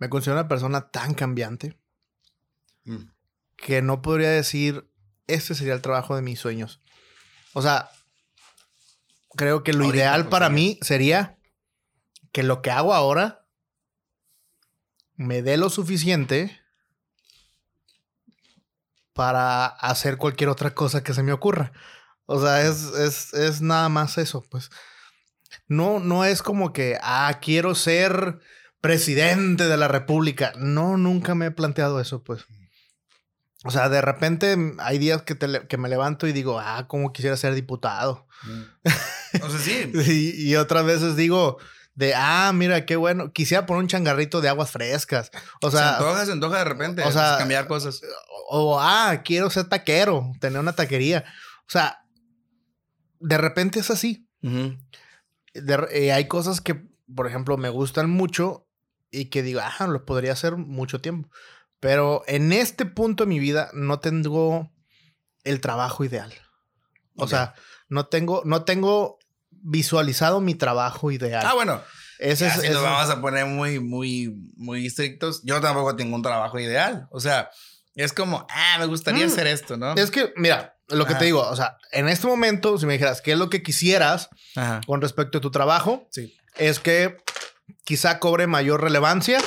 [0.00, 1.76] Me considero una persona tan cambiante
[2.84, 3.10] Mm.
[3.56, 4.87] que no podría decir,
[5.28, 6.80] este sería el trabajo de mis sueños.
[7.52, 7.90] O sea,
[9.36, 11.38] creo que lo Ahorita, ideal para mí sería
[12.32, 13.46] que lo que hago ahora
[15.14, 16.60] me dé lo suficiente
[19.12, 21.72] para hacer cualquier otra cosa que se me ocurra.
[22.26, 24.70] O sea, es, es, es nada más eso, pues.
[25.66, 28.38] No, no es como que, ah, quiero ser
[28.80, 30.52] presidente de la república.
[30.56, 32.44] No, nunca me he planteado eso, pues.
[33.68, 36.86] O sea, de repente mm, hay días que, te que me levanto y digo, ah,
[36.88, 38.26] cómo quisiera ser diputado.
[38.44, 39.42] Mm.
[39.42, 39.92] O sea, sí.
[40.06, 41.58] Y, y otras veces digo,
[41.94, 45.30] de, ah, mira, qué bueno, quisiera poner un changarrito de aguas frescas.
[45.60, 47.02] O se sea, antoja, se antoja de repente.
[47.04, 48.00] o sea, cambiar cosas.
[48.48, 51.26] o, ah, quiero ser taquero, tener una taquería.
[51.66, 52.06] O sea,
[53.20, 54.26] de repente es así.
[54.40, 58.66] De eh, hay cosas que, por ejemplo, me gustan mucho
[59.10, 61.28] y que digo, ah, lo podría hacer mucho tiempo.
[61.80, 64.70] Pero en este punto de mi vida no tengo
[65.44, 66.32] el trabajo ideal.
[67.16, 67.54] O sea,
[67.88, 69.18] no tengo, no tengo
[69.50, 71.44] visualizado mi trabajo ideal.
[71.46, 71.80] Ah, bueno.
[72.18, 75.94] Ese Ya, es, si ese- nos vamos a poner muy, muy, muy estrictos, yo tampoco
[75.94, 77.06] tengo un trabajo ideal.
[77.12, 77.48] O sea,
[77.94, 79.28] es como, ah, me gustaría Mm.
[79.28, 79.94] hacer esto, ¿no?
[79.94, 83.20] es que, mira, lo que te digo, o sea, en este momento, si me dijeras
[83.20, 84.80] qué es lo que quisieras Ajá.
[84.86, 86.34] con respecto a tu trabajo, Sí.
[86.56, 87.16] es que
[87.84, 89.38] quizá cobre mayor relevancia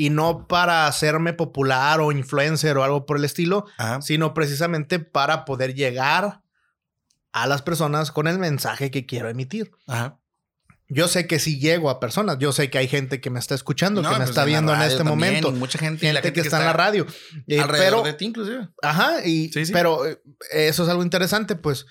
[0.00, 4.00] y no para hacerme popular o influencer o algo por el estilo, Ajá.
[4.00, 6.40] sino precisamente para poder llegar
[7.32, 9.72] a las personas con el mensaje que quiero emitir.
[9.86, 10.18] Ajá.
[10.88, 13.54] Yo sé que si llego a personas, yo sé que hay gente que me está
[13.54, 16.32] escuchando, No, que me pues está viendo en este también, momento, mucha gente, gente, la
[16.32, 17.06] que, está en la radio.
[17.46, 18.68] Eh, alrededor pero, de ti, inclusive.
[18.80, 19.72] ajá, y, Sí, sí.
[19.74, 20.18] pero eh,
[20.50, 21.84] eso es algo interesante, pues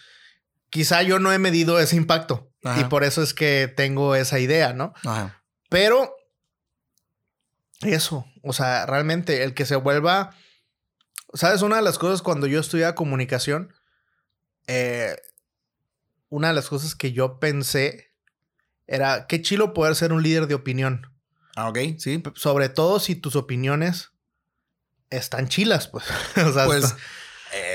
[0.71, 2.81] quizá yo no he medido ese impacto Ajá.
[2.81, 4.93] y por eso es que tengo esa idea, ¿no?
[5.05, 5.43] Ajá.
[5.69, 6.11] Pero
[7.81, 10.35] eso, o sea, realmente el que se vuelva,
[11.33, 11.61] ¿sabes?
[11.61, 13.73] Una de las cosas cuando yo estudiaba comunicación,
[14.67, 15.15] eh,
[16.29, 18.13] una de las cosas que yo pensé
[18.87, 21.07] era qué chilo poder ser un líder de opinión,
[21.55, 22.23] Ah, ok, sí.
[22.35, 24.11] sobre todo si tus opiniones
[25.09, 26.05] están chilas, pues.
[26.45, 26.95] o sea, Pues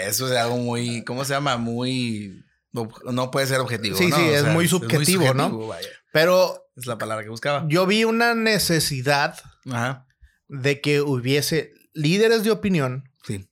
[0.06, 1.56] eso es algo muy, ¿cómo se llama?
[1.56, 3.96] Muy, no puede ser objetivo.
[3.96, 4.16] Sí, ¿no?
[4.16, 5.44] sí, es sea, muy subjetivo, ¿no?
[5.44, 5.88] subjetivo, vaya.
[6.12, 7.64] pero Es la palabra que buscaba.
[7.68, 9.36] yo vi una necesidad
[9.70, 10.06] Ajá.
[10.48, 13.48] de que hubiese líderes de opinión Sí.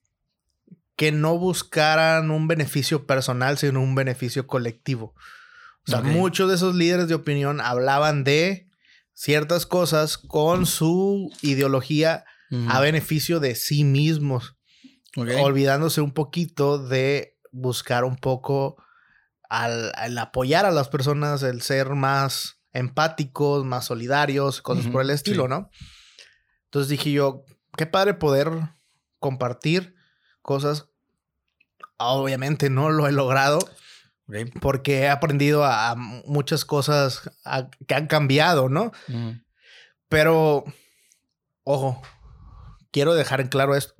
[0.95, 5.15] que no buscaran un beneficio personal, sino un beneficio colectivo.
[5.87, 8.69] O sea, muchos de esos líderes de opinión hablaban de
[9.13, 12.25] ciertas cosas con su ideología
[12.69, 14.55] a beneficio de sí mismos,
[15.15, 18.77] olvidándose un poquito de buscar un poco
[19.49, 25.09] al, al apoyar a las personas, el ser más empáticos, más solidarios, cosas por el
[25.09, 25.49] estilo, sí.
[25.49, 25.69] ¿no?
[26.73, 27.45] Entonces dije yo,
[27.77, 28.49] qué padre poder
[29.19, 29.93] compartir
[30.41, 30.87] cosas.
[31.97, 33.59] Obviamente no lo he logrado
[34.59, 38.91] porque he aprendido a, a muchas cosas a- que han cambiado, ¿no?
[39.07, 39.35] Ujú.
[40.09, 40.63] Pero,
[41.63, 42.01] ojo,
[42.89, 43.93] quiero dejar en claro esto.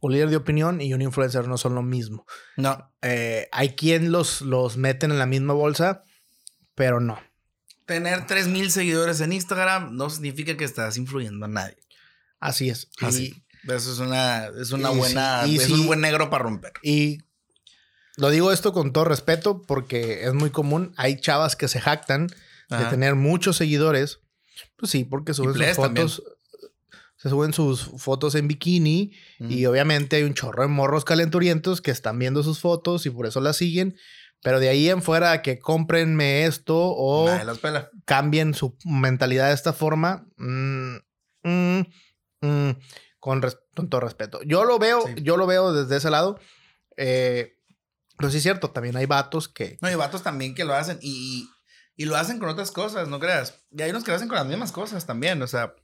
[0.00, 2.26] Un líder de opinión y un influencer no son lo mismo.
[2.56, 2.92] No.
[3.02, 6.04] Eh, hay quien los, los meten en la misma bolsa,
[6.76, 7.18] pero no.
[7.86, 11.76] Tener 3000 seguidores en Instagram no significa que estás influyendo a nadie.
[12.40, 12.88] Así es.
[13.00, 13.44] Y- Así.
[13.64, 15.72] Eso es una, es una Y buena, sí, y es sí.
[15.74, 16.72] un buen negro para romper.
[16.82, 17.18] Y
[18.16, 20.94] lo digo esto con todo respeto porque es muy común.
[20.96, 22.28] Hay chavas que se jactan
[22.70, 22.88] de Ajá.
[22.90, 24.20] tener muchos seguidores.
[24.76, 26.22] Pues sí, porque suben sus fotos.
[27.18, 31.90] Se suben sus fotos en bikini y obviamente hay un chorro de morros calenturientos que
[31.90, 33.94] están viendo sus fotos y por eso las siguen.
[34.42, 37.60] Pero de ahí en fuera que cómprenme esto o las
[38.06, 40.26] cambien su mentalidad de esta forma.
[40.38, 40.96] mm,
[41.42, 41.80] mm,
[42.40, 42.70] mm,
[43.18, 44.40] con, res- con todo respeto.
[44.44, 45.14] Yo lo veo, Sí.
[45.22, 46.38] yo lo veo desde ese lado.
[46.96, 47.56] Eh,
[48.16, 49.78] pero sí es cierto, también hay vatos que.
[49.80, 51.48] No, y vatos también que lo hacen y,
[51.96, 53.62] y lo hacen con otras cosas, no creas.
[53.70, 55.40] Y hay unos que lo hacen con las mismas cosas también.
[55.42, 55.74] O sea,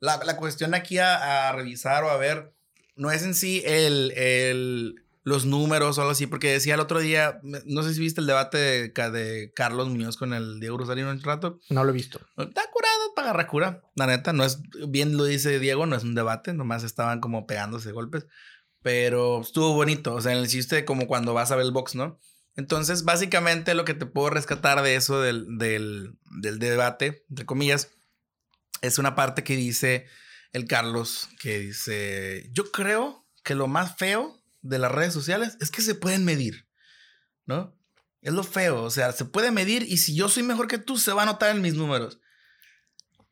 [0.00, 2.52] la, la cuestión aquí a, a revisar o a ver
[2.96, 7.00] no es en sí el, el- los números o algo así, porque decía el otro
[7.00, 11.20] día, no sé si viste el debate de Carlos Muñoz con el Diego Rosario un
[11.20, 11.58] rato.
[11.68, 12.20] No lo he visto.
[12.36, 13.82] Está curado para agarrar cura.
[13.96, 17.44] La neta, no es bien lo dice Diego, no es un debate, nomás estaban como
[17.44, 18.28] pegándose golpes.
[18.82, 20.14] Pero estuvo bonito.
[20.14, 22.20] O sea, en el chiste como cuando vas a ver el box, ¿no?
[22.54, 27.90] Entonces, básicamente lo que te puedo rescatar de eso del, del, del debate, entre comillas,
[28.80, 30.06] es una parte que dice
[30.52, 35.70] el Carlos, que dice, yo creo que lo más feo de las redes sociales es
[35.70, 36.66] que se pueden medir,
[37.46, 37.76] ¿no?
[38.22, 40.98] Es lo feo, o sea, se puede medir y si yo soy mejor que tú,
[40.98, 42.18] se va a notar en mis números.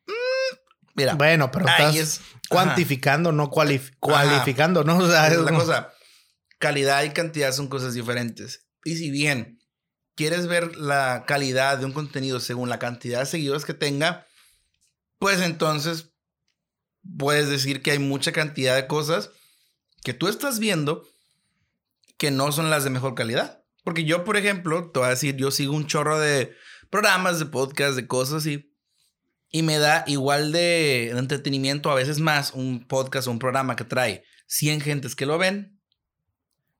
[0.07, 0.57] Mm,
[0.97, 1.15] Mira.
[1.15, 4.97] Bueno, pero estás es- cuantificando, no cualif- cualificando, ¿no?
[4.99, 5.93] O sea, es la como- cosa.
[6.59, 8.67] Calidad y cantidad son cosas diferentes.
[8.85, 9.59] Y si bien
[10.15, 14.27] quieres ver la calidad de un contenido según la cantidad de seguidores que tenga,
[15.19, 16.13] pues entonces
[17.19, 19.31] puedes decir que hay mucha cantidad de cosas
[20.05, 21.07] que tú estás viendo
[22.17, 23.65] que no son las de mejor calidad.
[23.85, 26.55] Porque yo, por ejemplo, te voy a decir, yo sigo un chorro de
[26.91, 28.73] programas, de podcasts, de cosas y,
[29.51, 33.85] y me da igual de entretenimiento, a veces más, un podcast o un programa que
[33.85, 35.75] trae 100 gentes que lo ven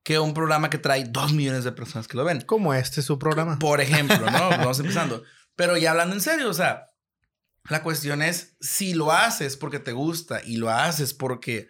[0.05, 2.41] que un programa que trae 2 millones de personas que lo ven.
[2.41, 3.57] como este es su programa.
[3.57, 4.49] Por ejemplo, ¿no?
[4.51, 5.23] Vamos empezando.
[5.55, 6.85] Pero ya hablando en serio, o sea,
[7.69, 11.69] la cuestión es si lo haces porque te gusta y lo haces porque,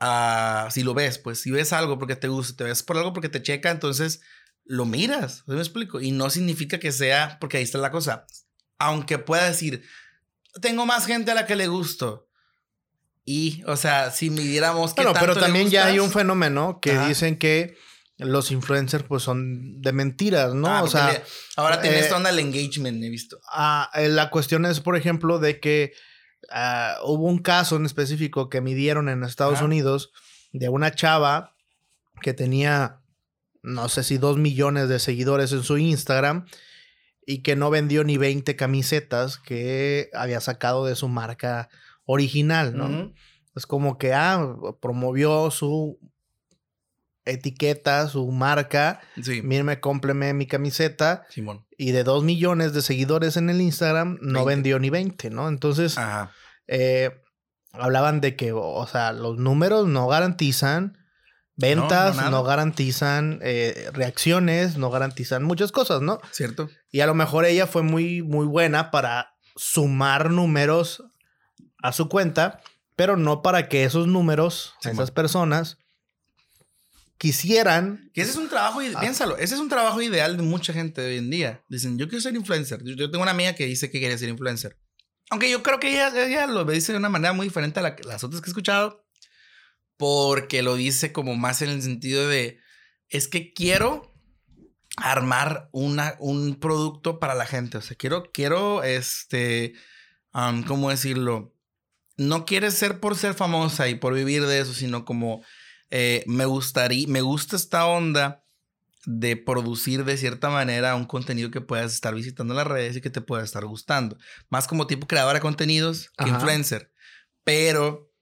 [0.00, 3.12] ah, si lo ves, pues si ves algo porque te gusta, te ves por algo
[3.12, 4.20] porque te checa, entonces
[4.64, 6.00] lo miras, ¿sí me explico?
[6.00, 8.26] Y no significa que sea, porque ahí está la cosa,
[8.78, 9.82] aunque pueda decir,
[10.60, 12.26] tengo más gente a la que le gusto.
[13.24, 17.06] Y, o sea, si midiéramos Bueno, pero también ya hay un fenómeno que Ajá.
[17.08, 17.76] dicen que
[18.16, 20.68] los influencers pues son de mentiras, ¿no?
[20.68, 21.22] ah, o sea, le-
[21.56, 23.38] ahora tiene eh, esta onda del engagement, he visto.
[23.52, 25.92] ah, eh, la cuestión es, por ejemplo, de que
[26.50, 29.62] ah, hubo un caso en específico que midieron en Estados.
[29.62, 30.12] Unidos
[30.52, 31.54] de una chava
[32.22, 33.00] que tenía,
[33.62, 36.46] no sé si dos millones de seguidores en su Instagram
[37.26, 41.68] y que no vendió ni 20 camisetas que había sacado de su marca
[42.04, 43.12] original, ¿no?
[43.54, 45.98] Es como que, ah, promovió su
[47.24, 49.00] etiqueta, su marca.
[49.22, 51.26] Sí, Mírame, cómpreme mi camiseta.
[51.28, 51.66] Simón.
[51.76, 54.56] Y de dos millones de seguidores en el Instagram, no 20.
[54.56, 55.48] vendió ni 20, ¿no?
[55.48, 56.32] Entonces, Ajá.
[56.72, 57.10] Eh,
[57.72, 60.96] hablaban de que, o sea, los números no garantizan
[61.56, 62.48] ventas, No, no no, nada.
[62.48, 66.20] garantizan eh, reacciones, no garantizan muchas cosas, ¿no?
[66.30, 66.70] ¿Cierto?
[66.90, 71.02] Y a lo mejor ella fue muy, muy buena para sumar números
[71.82, 72.60] a su cuenta,
[72.96, 75.14] pero no para que esos números, Sí, esas man.
[75.14, 75.76] personas,
[77.18, 78.10] quisieran.
[78.14, 79.00] Que ese es un trabajo, Ah.
[79.00, 81.62] piénsalo, ese es un trabajo ideal de mucha gente de hoy en día.
[81.68, 82.82] Dicen, yo quiero ser influencer.
[82.84, 84.76] Yo, yo tengo una amiga que dice que quiere ser influencer.
[85.30, 87.96] Aunque yo creo que ella, ella lo dice de una manera muy diferente a la
[88.04, 89.06] las otras que he escuchado.
[89.96, 92.58] Porque lo dice como más en el sentido de,
[93.08, 94.14] es que quiero
[94.96, 97.78] armar una, un producto para la gente.
[97.78, 99.74] O sea, quiero, quiero, este,
[100.32, 101.54] am, ¿cómo decirlo?
[102.16, 105.44] No quieres ser por ser famosa y por vivir de eso, sino como
[105.90, 108.39] eh, me gustaría, me gusta esta onda
[109.06, 113.00] de producir de cierta manera un contenido que puedas estar visitando en las redes y
[113.00, 114.18] que te pueda estar gustando.
[114.48, 116.34] Más como tipo creadora de contenidos que Ajá.
[116.34, 116.92] influencer.
[117.44, 118.12] Pero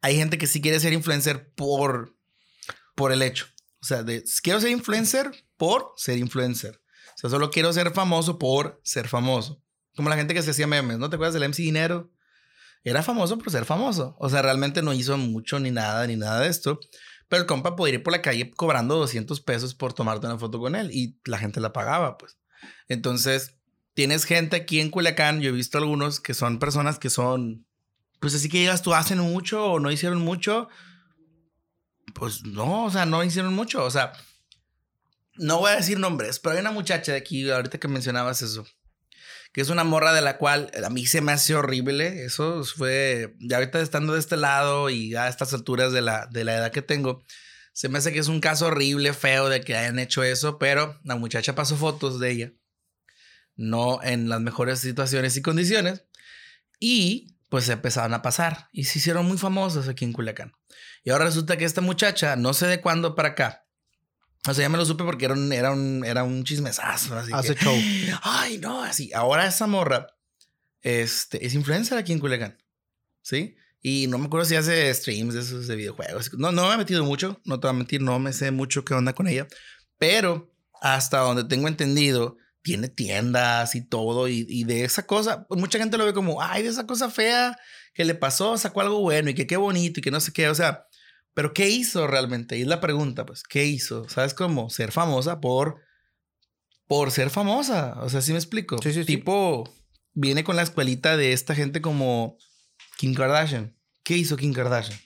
[0.00, 2.16] hay gente que sí quiere ser influencer por,
[2.94, 3.46] por el hecho.
[3.80, 6.82] O sea, de, quiero ser influencer por ser influencer.
[7.14, 9.62] O sea, solo quiero ser famoso por ser famoso.
[9.94, 12.10] Como la gente que se hacía memes, ¿no te acuerdas del MC Dinero?
[12.84, 14.16] Era famoso por ser famoso.
[14.18, 16.80] O sea, realmente no hizo mucho ni nada, ni nada de esto.
[17.32, 20.60] Pero el compa podía ir por la calle cobrando 200 pesos por tomarte una foto
[20.60, 22.36] con él y la gente la pagaba, pues.
[22.88, 23.56] Entonces,
[23.94, 27.66] tienes gente aquí en Culiacán, yo he visto algunos que son personas que son,
[28.20, 30.68] pues así que digas tú, hacen mucho o no hicieron mucho.
[32.12, 33.82] Pues no, o sea, no hicieron mucho.
[33.82, 34.12] O sea,
[35.36, 38.66] no voy a decir nombres, pero hay una muchacha de aquí, ahorita que mencionabas eso,
[39.52, 42.24] que es una morra de la cual a mí se me hace horrible.
[42.24, 46.44] Eso fue, ya ahorita estando de este lado y a estas alturas de la, de
[46.44, 47.22] la edad que tengo,
[47.72, 50.98] se me hace que es un caso horrible, feo de que hayan hecho eso, pero
[51.04, 52.52] la muchacha pasó fotos de ella,
[53.54, 56.04] no en las mejores situaciones y condiciones,
[56.78, 60.52] y pues se empezaron a pasar y se hicieron muy famosos aquí en Culiacán.
[61.04, 63.66] Y ahora resulta que esta muchacha, no sé de cuándo para acá,
[64.48, 67.16] o sea, ya me lo supe porque era un, era un, era un chismesazo.
[67.16, 67.76] Así Hace que, show.
[68.22, 69.12] Ay, no, así.
[69.14, 70.08] Ahora esa morra
[70.80, 72.58] este, es influencer aquí en Culiacán.
[73.22, 73.54] ¿Sí?
[73.80, 76.32] Y no me acuerdo si hace streams de esos de videojuegos.
[76.34, 77.40] No, no me he metido mucho.
[77.44, 79.46] No te voy a mentir, no me sé mucho qué onda con ella.
[79.98, 84.26] Pero hasta donde tengo entendido, tiene tiendas y todo.
[84.26, 87.10] Y, y de esa cosa, pues, mucha gente lo ve como, ay, de esa cosa
[87.10, 87.56] fea
[87.94, 90.48] que le pasó, sacó algo bueno y que qué bonito y que no sé qué.
[90.48, 90.86] O sea,
[91.34, 92.58] pero ¿qué hizo realmente?
[92.58, 94.08] Y es la pregunta, pues, ¿qué hizo?
[94.08, 94.70] ¿Sabes cómo?
[94.70, 95.80] Ser famosa por,
[96.86, 97.94] por ser famosa.
[98.00, 98.78] O sea, ¿sí me explico?
[98.82, 99.06] Sí, sí, sí.
[99.06, 99.72] Tipo,
[100.12, 102.36] viene con la escuelita de esta gente como
[102.98, 103.76] Kim Kardashian.
[104.02, 104.98] ¿Qué hizo Kim Kardashian?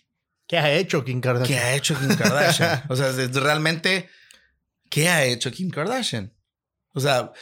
[0.49, 1.59] ¿Qué ha hecho Kim Kardashian?
[1.59, 2.85] ¿Qué ha hecho Kim Kardashian?
[2.89, 4.09] o sea, realmente,
[4.91, 6.33] ¿qué ha hecho Kim Kardashian?
[6.93, 7.33] O sea,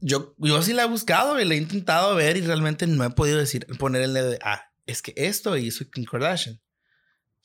[0.00, 3.10] yo, yo sí la he buscado y la he intentado ver y realmente no he
[3.10, 6.60] podido decir, poner el dedo de, ah, es que esto hizo Kim Kardashian.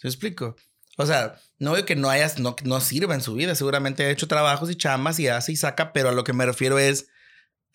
[0.04, 0.58] ¿Se explico?
[0.98, 3.56] O sea, no veo que no hayas, no, no sirva en su vida.
[3.56, 6.46] Seguramente ha hecho trabajos y chamas y hace y saca, pero a lo que me
[6.46, 7.08] refiero es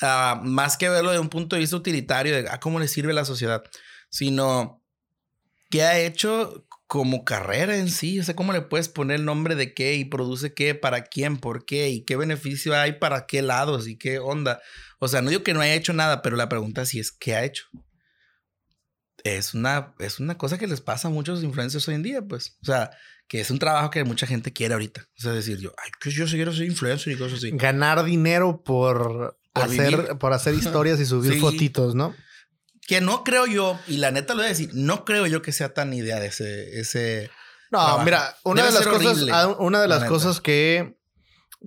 [0.03, 3.13] ah, más que verlo de un punto de vista utilitario de ah, cómo le sirve
[3.13, 3.65] a la sociedad,
[4.11, 4.85] sino
[5.71, 8.21] ¿qué ha hecho como carrera en sí?
[8.21, 11.39] O sea, ¿cómo le puedes poner el nombre de qué y produce qué, para quién,
[11.39, 14.61] por qué y qué beneficio hay para qué lados y qué onda?
[14.99, 17.35] O sea, no digo que no haya hecho nada, pero la pregunta sí es, ¿qué
[17.35, 17.69] ha hecho?
[19.25, 22.57] Es una, es una cosa que les pasa a muchos influencers hoy en día, pues.
[22.63, 22.91] O sea,
[23.29, 25.03] que es un trabajo que mucha gente quiere ahorita.
[25.19, 27.51] O sea, decir yo, ay, que yo quiero ser influencer y cosas así.
[27.53, 32.15] Ganar dinero por, hacer, por hacer historias y subir fotitos, ¿no?
[32.87, 35.53] Que no creo yo, y la neta lo voy a decir, no creo yo que
[35.53, 36.81] sea tan idea de ese.
[36.81, 37.31] ese
[37.71, 40.99] no, mira, una de las cosas, ah, una de las cosas que,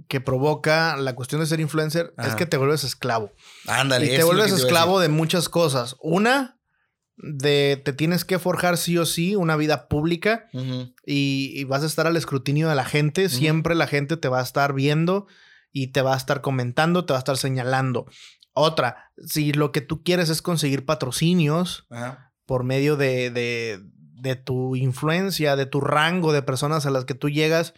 [0.08, 3.32] que provoca la cuestión de ser influencer es que te vuelves esclavo.
[3.68, 4.08] Ándale.
[4.08, 5.95] Y te vuelves esclavo de muchas cosas.
[5.99, 6.60] Una,
[7.22, 10.47] de te tienes que forjar sí o sí una vida pública
[11.05, 13.30] y, vas a estar al escrutinio de la gente.
[13.30, 15.28] Siempre la gente te va a estar viendo
[15.72, 18.05] y te va a estar comentando, te va a estar señalando.
[18.53, 21.88] Otra, si lo que tú quieres es conseguir patrocinios
[22.45, 27.13] por medio de, de, de, tu influencia, de tu rango de personas a las que
[27.13, 27.74] tú llegas,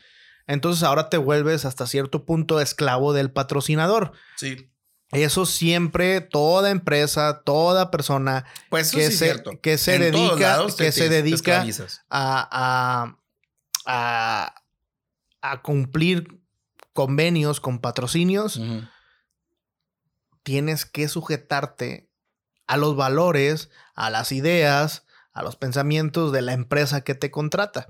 [0.48, 4.14] entonces ahora te vuelves hasta cierto punto esclavo del patrocinador.
[4.38, 4.73] Sí.
[5.14, 11.66] Eso siempre, toda empresa, toda persona pues que, se, que se dedica, que se dedica
[12.10, 13.16] a,
[13.86, 14.56] a,
[15.42, 16.40] a, cumplir
[16.94, 18.60] convenios con patrocinios,
[20.42, 22.10] tienes que sujetarte
[22.68, 27.88] a los valores, a las ideas, a los pensamientos de la empresa que te contrata.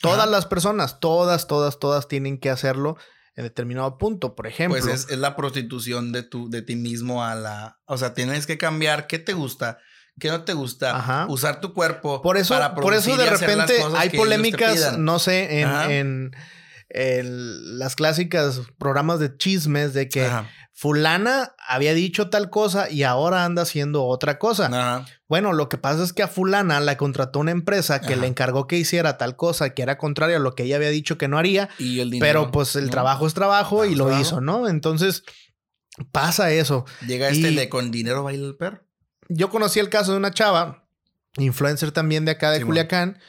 [0.00, 2.96] Todas las personas, todas, todas, todas tienen que hacerlo
[3.36, 4.80] en determinado punto, por ejemplo.
[4.80, 7.80] Pues es, la prostitución de, tu, de ti mismo a la...
[7.86, 9.78] O sea, tienes que cambiar qué te gusta,
[10.18, 14.10] qué no te gusta, usar tu cuerpo por eso, para Por eso de repente hay
[14.10, 16.36] polémicas, no sé, en, en,
[16.92, 20.28] las clásicas programas de chismes de que
[20.72, 25.04] fulana había dicho tal cosa y ahora anda haciendo otra cosa.
[25.28, 28.66] Bueno, lo que pasa es que a fulana la contrató una empresa que le encargó
[28.66, 31.38] que hiciera tal cosa que era contraria a lo que ella había dicho que no
[31.38, 31.68] haría.
[31.78, 34.68] Y el pero pues el trabajo es trabajo y lo hizo, ¿no?
[34.68, 35.22] Entonces
[36.12, 36.84] pasa eso.
[37.06, 38.84] Llega este de con dinero baila el perro.
[39.28, 40.88] Yo conocí el caso de una chava,
[41.36, 43.20] influencer también de acá de Culiacán,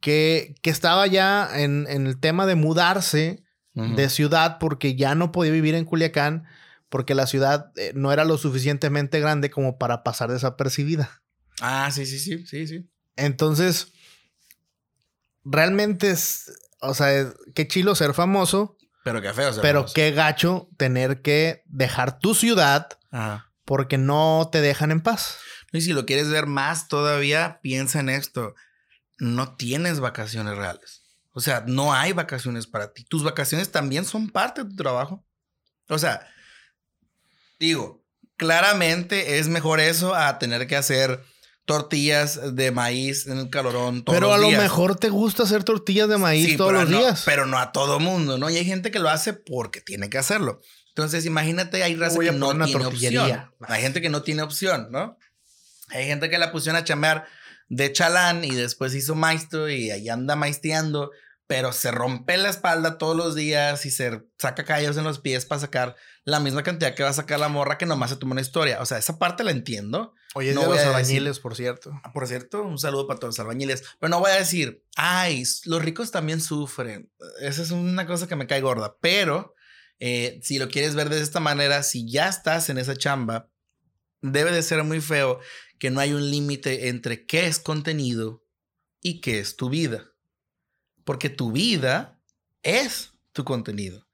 [0.00, 3.42] que, que estaba ya en, el tema de mudarse
[3.74, 6.44] de ciudad porque ya no podía vivir en Culiacán
[6.88, 11.22] porque la ciudad eh, no era lo suficientemente grande como para pasar desapercibida.
[11.60, 12.88] Ah, sí, sí, sí, sí, sí.
[13.16, 13.88] Entonces,
[15.44, 18.76] realmente es, o sea, qué chilo ser famoso.
[19.02, 22.88] Pero qué feo ser Pero qué gacho tener que dejar tu ciudad
[23.64, 25.38] porque no te dejan en paz.
[25.72, 28.54] Y si lo quieres ver más todavía, piensa en esto.
[29.18, 31.02] No tienes vacaciones reales.
[31.32, 33.04] O sea, no hay vacaciones para ti.
[33.04, 35.24] Tus vacaciones también son parte de tu trabajo.
[35.88, 36.26] O sea,
[37.58, 38.04] Digo,
[38.36, 41.22] claramente es mejor eso a tener que hacer
[41.64, 46.08] tortillas de maíz en el calorón todos Pero a lo mejor te gusta hacer tortillas
[46.08, 47.22] de maíz todos los días.
[47.24, 48.50] Pero no a todo mundo, ¿no?
[48.50, 50.60] Y hay gente que lo hace porque tiene que hacerlo.
[50.88, 53.50] Entonces, imagínate, hay raza que no tiene opción.
[53.60, 55.18] Hay gente que no tiene opción, ¿no?
[55.88, 57.26] Hay gente que la pusieron a chamear
[57.68, 61.10] de chalán y después hizo maestro y ahí anda maesteando,
[61.46, 65.44] pero se rompe la espalda todos los días y se saca callos en los pies
[65.44, 68.32] para sacar la misma cantidad que va a sacar la morra que nomás se toma
[68.32, 68.80] una historia.
[68.80, 70.14] O sea, esa parte la entiendo.
[70.34, 71.92] Oye, no de los albañiles, por cierto.
[72.02, 73.84] Ah, por cierto, un saludo para todos los albañiles.
[74.00, 77.10] Pero no voy a decir, ay, los ricos también sufren.
[77.40, 78.96] Esa es una cosa que me cae gorda.
[79.00, 79.54] Pero
[80.00, 83.48] eh, si lo quieres ver de esta manera, si ya estás en esa chamba,
[84.22, 85.38] debe de ser muy feo
[85.78, 88.44] que no hay un límite entre qué es contenido
[89.00, 90.12] y qué es tu vida.
[91.04, 92.20] Porque tu vida
[92.62, 94.06] es tu contenido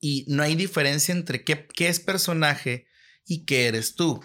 [0.00, 2.86] y no hay diferencia entre qué, qué es personaje
[3.26, 4.20] y qué eres tú.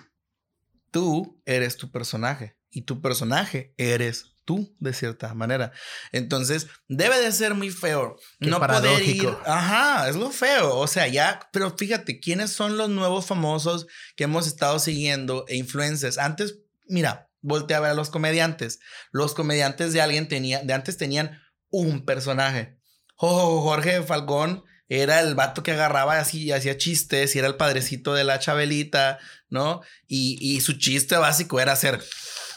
[0.91, 5.73] Tú eres tu personaje y tu personaje eres tú de cierta manera.
[6.11, 9.27] Entonces, debe de ser muy feo no poder ir.
[9.45, 14.25] Ajá, es lo feo, o sea, ya, pero fíjate, ¿quiénes son los nuevos famosos que
[14.25, 16.17] hemos estado siguiendo e influencers?
[16.17, 18.79] Antes, mira, voltea a ver a los comediantes.
[19.11, 22.77] Los comediantes de alguien tenía de antes tenían un personaje.
[23.15, 28.13] Jorge Falcón era el vato que agarraba así y hacía chistes y era el padrecito
[28.13, 29.19] de la Chabelita,
[29.49, 29.81] ¿no?
[30.07, 32.03] Y, su chiste básico era hacer...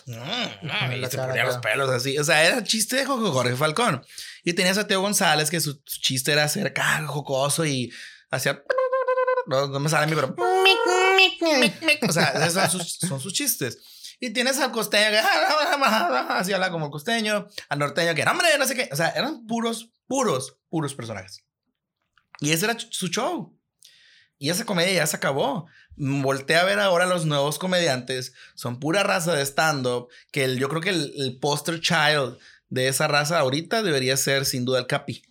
[0.06, 2.18] Mm, y se ponía los pelos así.
[2.18, 4.02] O sea, era el chiste de Jorge Falcón.
[4.42, 6.72] Y tenías a Teo González, que su, chiste era hacer
[7.06, 7.92] jocoso y
[8.30, 8.62] hacía.
[9.46, 10.34] No, me sale a mí, pero.
[12.08, 13.78] O sea, esos son sus, son sus chistes.
[14.20, 15.18] Y tienes al costeño que
[16.30, 18.88] así habla como el costeño, al norteño que, hombre, no sé qué.
[18.92, 21.44] O sea, eran puros, puros, puros personajes.
[22.40, 23.56] Y ese era su show.
[24.38, 25.66] Y esa comedia ya se acabó.
[25.96, 28.32] Voltea a ver ahora los nuevos comediantes.
[28.54, 30.08] Son pura raza de stand-up.
[30.30, 32.38] Que el, yo creo que el, el poster child
[32.68, 35.22] de esa raza ahorita debería ser sin duda el Capi.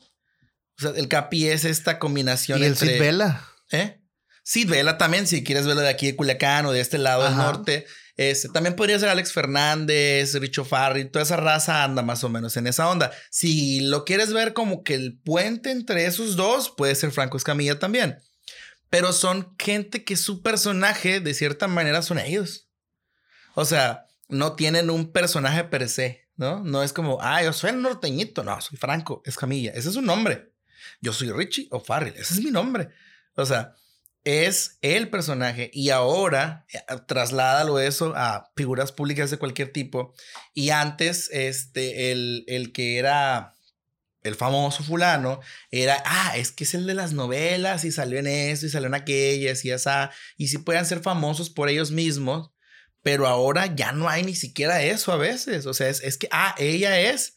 [0.78, 2.94] O sea, el Capi es esta combinación Y el entre...
[2.94, 3.48] Sid Vela.
[3.72, 4.02] ¿Eh?
[4.44, 7.34] Sid Vela también, si quieres verlo de aquí de Culiacán o de este lado del
[7.34, 7.44] Ajá.
[7.44, 7.86] norte.
[8.18, 12.58] Este, también podría ser Alex Fernández, Richo Farri, toda esa raza anda más o menos
[12.58, 13.12] en esa onda.
[13.30, 17.78] Si lo quieres ver como que el puente entre esos dos, puede ser Franco Escamilla
[17.78, 18.18] también.
[18.90, 22.68] Pero son gente que su personaje, de cierta manera, son ellos.
[23.54, 26.64] O sea, no tienen un personaje per se, ¿no?
[26.64, 28.44] No es como, ah, yo soy el norteñito.
[28.44, 29.72] No, soy Franco Escamilla.
[29.72, 30.54] Ese es su nombre.
[31.02, 32.16] Yo soy Richie o Farrell.
[32.16, 32.90] Ese es mi nombre.
[33.36, 33.76] O sea,
[34.28, 40.14] es el personaje y ahora eh, trasládalo eso a figuras públicas de cualquier tipo.
[40.54, 43.56] Y antes, este, el, el que era
[44.24, 45.40] el famoso fulano
[45.72, 48.88] era, ah, es que es el de las novelas y salió en eso y salió
[48.88, 52.52] en aquellas y esa, y sí pueden ser famosos por ellos mismos,
[53.04, 55.66] pero ahora ya no hay ni siquiera eso a veces.
[55.66, 57.36] O sea, es, es que, ah, ella es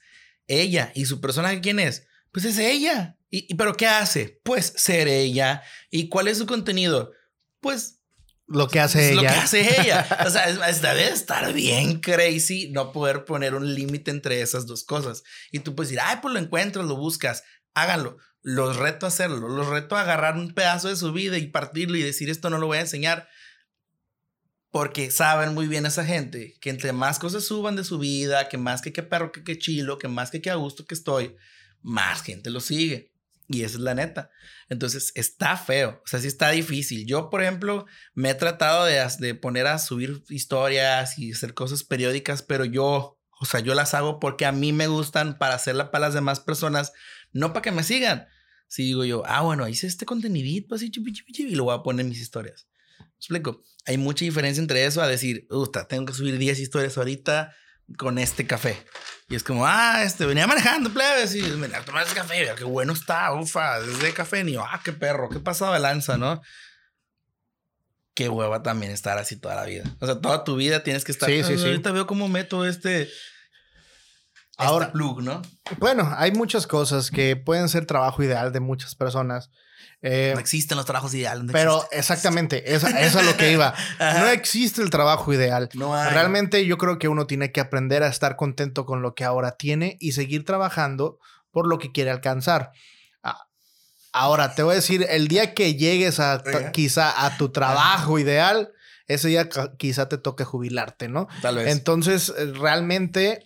[0.48, 2.08] ella y su personaje, ¿quién es?
[2.32, 3.16] Pues es ella.
[3.30, 4.40] ¿Y, pero qué hace?
[4.44, 5.62] Pues ser ella.
[5.90, 7.12] ¿Y cuál es su contenido?
[7.60, 8.00] Pues
[8.46, 9.14] Lo que hace ella.
[9.14, 10.06] lo que hace ella.
[10.26, 14.66] O sea, es, es- debe estar bien crazy no poder poner un límite entre esas
[14.66, 15.22] dos cosas.
[15.52, 18.16] Y tú puedes decir, ay, pues lo encuentras, lo buscas, háganlo.
[18.42, 21.96] Los reto a hacerlo, los reto a agarrar un pedazo de su vida y partirlo
[21.98, 23.28] y decir, esto no lo voy a enseñar.
[24.70, 28.56] Porque saben muy bien esa gente que entre más cosas suban de su vida, que
[28.56, 31.36] más que qué perro, que qué chilo, que más que qué a gusto que estoy,
[31.82, 33.12] más gente lo sigue.
[33.52, 34.30] Y esa es la neta.
[34.68, 37.04] Entonces está feo, o sea, sí está difícil.
[37.04, 37.84] Yo, por ejemplo,
[38.14, 43.18] me he tratado de, de poner a subir historias y hacer cosas periódicas, pero yo,
[43.40, 46.38] o sea, yo las hago porque a mí me gustan para hacerla para las demás
[46.38, 46.92] personas,
[47.32, 48.28] no para que me sigan.
[48.68, 52.10] Si digo yo, ah, bueno, hice este contenidito así, y lo voy a poner en
[52.10, 52.68] mis historias.
[53.00, 53.64] ¿Me explico?
[53.84, 57.52] Hay mucha diferencia entre eso a decir, usta, tengo que subir 10 historias ahorita
[57.98, 58.84] con este café.
[59.28, 62.64] Y es como, ah, este, venía manejando, plebes, y venía a tomar ese café, qué
[62.64, 66.40] bueno está, ufa, es de café, yo, ah, qué perro, qué pasado de lanza, ¿no?
[68.14, 69.84] Qué hueva también estar así toda la vida.
[70.00, 71.28] O sea, toda tu vida tienes que estar.
[71.28, 71.64] Sí, sí, "Ah, sí.
[71.64, 73.08] Ahorita veo cómo meto este.
[74.56, 75.40] Ahora- este plug, ¿no?
[75.78, 79.50] Bueno, hay muchas cosas que pueden ser trabajo ideal de muchas personas.
[80.02, 81.44] Eh, No existen los trabajos ideales.
[81.44, 83.74] no pero exactamente, eso, eso es lo que iba.
[83.98, 85.68] No existe el trabajo ideal.
[85.74, 86.10] No hay.
[86.12, 89.56] Realmente yo creo que uno tiene que aprender a estar contento con lo que ahora
[89.56, 91.18] tiene y seguir trabajando
[91.50, 92.70] por lo que quiere alcanzar.
[93.22, 93.46] Ah,
[94.12, 98.72] Ahora, te voy a decir, el día que llegues a quizá a tu trabajo ideal,
[99.06, 101.28] ese día quizá te toque jubilarte, ¿no?
[101.42, 101.68] Tal vez.
[101.68, 103.42] Entonces, eh, realmente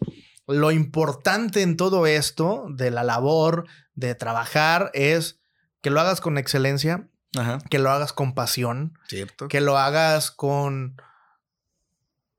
[0.47, 5.41] lo importante en todo esto de la labor, de trabajar, es
[5.85, 7.07] que lo hagas con excelencia,
[7.37, 7.59] Ajá.
[7.68, 9.49] que lo hagas con pasión, Cierto.
[9.49, 10.97] que lo hagas con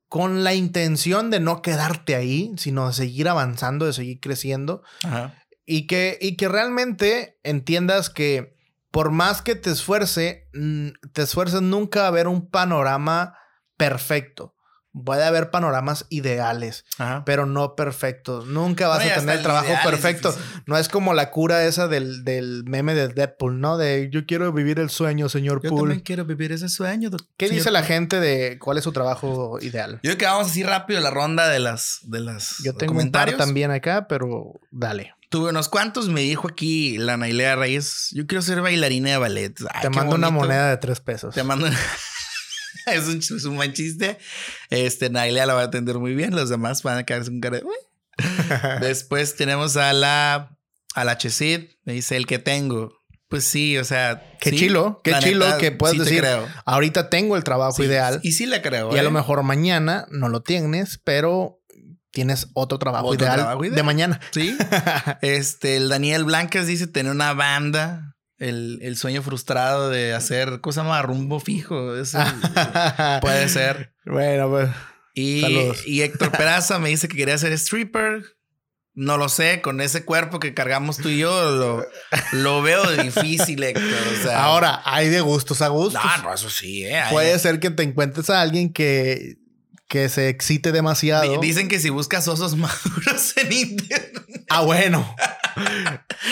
[0.09, 5.35] con la intención de no quedarte ahí, sino de seguir avanzando, de seguir creciendo Ajá.
[5.65, 8.55] y que, y que realmente entiendas que
[8.91, 10.49] por más que te esfuerce,
[11.13, 13.37] te esfuerces nunca a haber un panorama
[13.77, 14.54] perfecto.
[15.03, 17.23] Puede haber panoramas ideales, Ajá.
[17.25, 18.45] pero no perfectos.
[18.47, 20.33] Nunca vas No, a tener el trabajo es perfecto.
[20.67, 23.77] No es como la cura esa del, del meme de Deadpool, ¿no?
[23.77, 25.79] De yo quiero vivir el sueño, señor Yo Pool.
[25.81, 27.09] también quiero vivir ese sueño.
[27.37, 27.93] ¿Qué dice la Poole.
[27.93, 29.95] gente de cuál es su trabajo ideal?
[29.95, 32.97] Yo creo que vamos así rápido la ronda de las de las Yo tengo un
[32.97, 33.37] par comentarios.
[33.37, 35.13] también acá, pero dale.
[35.29, 39.53] Tuve unos cuantos, me dijo aquí la Nailea Reyes, yo quiero ser bailarina de ballet.
[39.73, 41.35] Ay, Te mando una moneda de tres pesos.
[41.35, 41.75] Te mando una-
[42.87, 44.17] es, un, es un buen chiste.
[44.69, 46.35] Este, Nailea la va a atender muy bien.
[46.35, 47.61] Los demás van a quedarse con cara.
[48.81, 50.57] Después tenemos a la...
[50.95, 51.71] A la Chesid.
[51.83, 52.93] Me dice, el que tengo.
[53.27, 54.23] Pues sí, o sea...
[54.39, 56.47] Qué sí, chilo, qué chilo neta, que puedas sí te decir, creo.
[56.65, 58.93] Ahorita tengo el trabajo Sí, ideal Y sí le creo.
[58.93, 59.03] y a ¿eh?
[59.03, 61.59] lo mejor mañana no lo tienes, pero
[62.11, 63.75] tienes otro trabajo, Otro ideal, trabajo ideal.
[63.75, 64.19] de mañana.
[64.31, 64.55] Sí.
[65.21, 68.14] Este, el Daniel Blancas dice tener una banda.
[68.37, 71.95] El, el sueño frustrado de hacer cosa más rumbo fijo.
[71.95, 72.19] Eso
[73.21, 73.93] puede ser.
[74.05, 74.69] Bueno, pues
[75.13, 75.87] Y, Saludos.
[75.87, 78.23] y Héctor Peraza me dice que quería ser stripper.
[78.97, 81.85] No lo sé, con ese cuerpo que cargamos tú y yo, lo,
[82.31, 83.83] lo veo difícil, Héctor.
[83.83, 86.01] O sea, ahora hay de gustos a gustos.
[86.01, 87.01] No, no, eso sí, ¿eh?
[87.11, 89.35] Puede ser que te encuentres a alguien que,
[89.87, 91.39] que se excite demasiado.
[91.39, 94.45] Di- Dicen que si buscas osos maduros en internet.
[94.49, 95.15] Ah, bueno.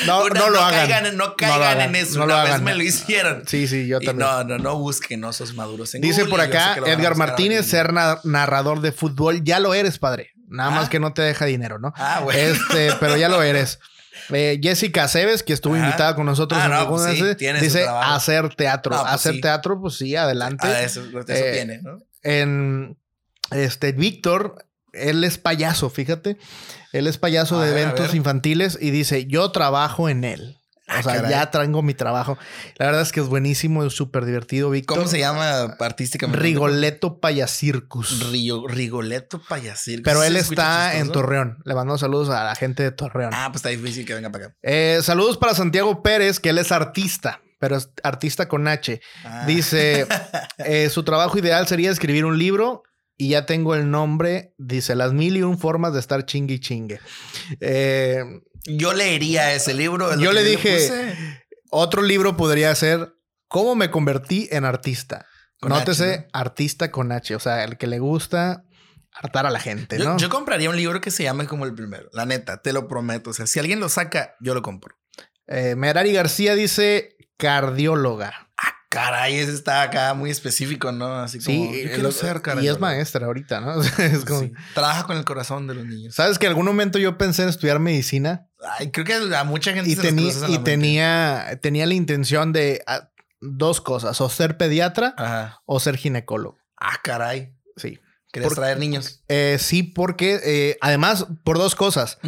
[0.05, 0.81] No, Una- no lo hagan.
[0.81, 2.19] Caigan, en- no lo caigan hagan, en eso.
[2.19, 2.63] no lo Una vez hagan.
[2.63, 3.43] me lo hicieron.
[3.47, 4.27] Sí, sí, yo Y también.
[4.29, 7.93] no, no, no busquen osos maduros en Dice Google, por acá lo Edgar Martínez, ser
[7.93, 9.43] na- narrador de fútbol.
[9.43, 10.31] Ya lo eres, padre.
[10.47, 10.75] Nada Ah.
[10.75, 11.93] más que no te deja dinero, ¿no?
[11.95, 12.39] Ah, bueno.
[12.39, 13.79] Este, pero ya lo eres.
[14.31, 15.83] Eh, Jessica Cebes, que estuvo Ajá.
[15.85, 17.23] invitada con nosotros Ah, en no, pues sí,
[17.59, 18.95] dice hacer teatro.
[18.95, 19.41] No, pues hacer sí.
[19.41, 20.65] teatro, pues sí, adelante.
[20.65, 21.97] Ah, eso, eso Eh, tiene, ¿no?
[22.21, 22.95] En
[23.55, 26.37] este Víctor, él es payaso, fíjate.
[26.91, 30.59] Él es payaso A de ver, eventos infantiles y dice, yo trabajo en él.
[30.87, 31.31] Ah, o sea, caray.
[31.31, 32.37] ya traigo mi trabajo.
[32.77, 34.97] La verdad es que es buenísimo, es súper divertido, Víctor.
[34.97, 36.41] ¿Cómo se llama artísticamente?
[36.41, 38.31] Rigoletto Payasircus.
[38.31, 40.03] Río, Rigoletto Payasir.
[40.03, 41.09] Pero ¿Sí él está en?
[41.11, 41.59] Torreón.
[41.63, 43.31] Le mando saludos a la gente de Torreón.
[43.33, 44.55] Ah, pues está difícil que venga para acá.
[44.61, 48.99] Eh, saludos para Santiago Pérez, que él es artista, pero es artista con H.
[49.23, 49.45] Ah.
[49.47, 50.05] Dice,
[50.57, 52.83] eh, su trabajo ideal sería escribir un libro
[53.25, 54.53] y ya tengo el nombre.
[54.57, 56.99] Dice, las mil y un formas de estar chingue y chingue.
[57.59, 58.23] Eh,
[58.65, 60.17] Yo leería ese libro.
[60.19, 61.17] Yo le dije-
[61.69, 63.13] otro libro podría ser
[63.47, 65.27] ¿Cómo me convertí en artista?
[65.59, 68.65] Con Nótese, H, artista con H, o sea, el que le gusta
[69.13, 70.17] hartar a la gente, Yo, ¿no?
[70.17, 72.09] yo compraría un libro que se llame como el primero.
[72.13, 73.29] La neta, te lo prometo.
[73.29, 74.95] O sea, si alguien lo saca, yo lo compro.
[75.45, 78.49] Eh, Merari García dice cardióloga.
[78.93, 81.15] Caray, ese está acá muy específico, ¿no?
[81.15, 82.75] Así como, Sí, yo ser y cardiólogo.
[82.75, 83.77] es maestra ahorita, ¿no?
[83.77, 84.51] O sea, es como- Sí.
[84.75, 86.13] Trabaja con el corazón de los niños.
[86.13, 89.73] ¿Sabes que en algún momento yo pensé en estudiar medicina Ay, creo que a mucha
[89.73, 93.09] gente y, se en y la tenía, tenía la intención de ah,
[93.41, 95.61] dos cosas, o ser pediatra Ajá.
[95.65, 96.59] o ser ginecólogo.
[96.77, 97.55] Ah, caray.
[97.75, 97.99] Sí.
[98.31, 99.23] Querías traer niños.
[99.27, 102.19] Eh, sí, porque eh, además, por dos cosas.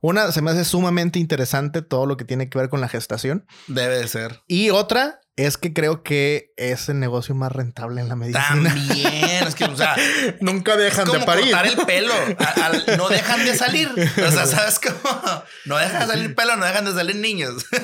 [0.00, 3.46] Una, se me hace sumamente interesante todo lo que tiene que ver con la gestación.
[3.68, 4.42] Debe de ser.
[4.46, 8.48] Y otra es que creo que es el negocio más rentable en la medicina.
[8.48, 9.46] También.
[9.46, 9.96] es que, o sea,
[10.40, 11.44] Nunca dejan como de parir.
[11.50, 12.14] cortar el pelo.
[12.62, 13.88] Al- no dejan de salir.
[13.88, 15.20] O sea, ¿sabes cómo?
[15.66, 17.64] No dejan de salir pelo, no dejan de salir niños.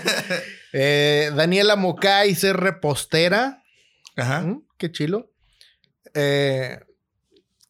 [0.79, 3.63] Eh, Daniela Mocay, ser repostera.
[4.15, 4.43] Ajá.
[4.43, 5.31] Mm, Qué chilo.
[6.13, 6.81] Eh,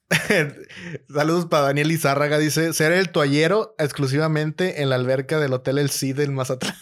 [1.13, 2.39] Saludos para Daniel Izárraga.
[2.39, 6.75] Dice: ser el toallero exclusivamente en la alberca del Hotel El Cid en Mazatlán.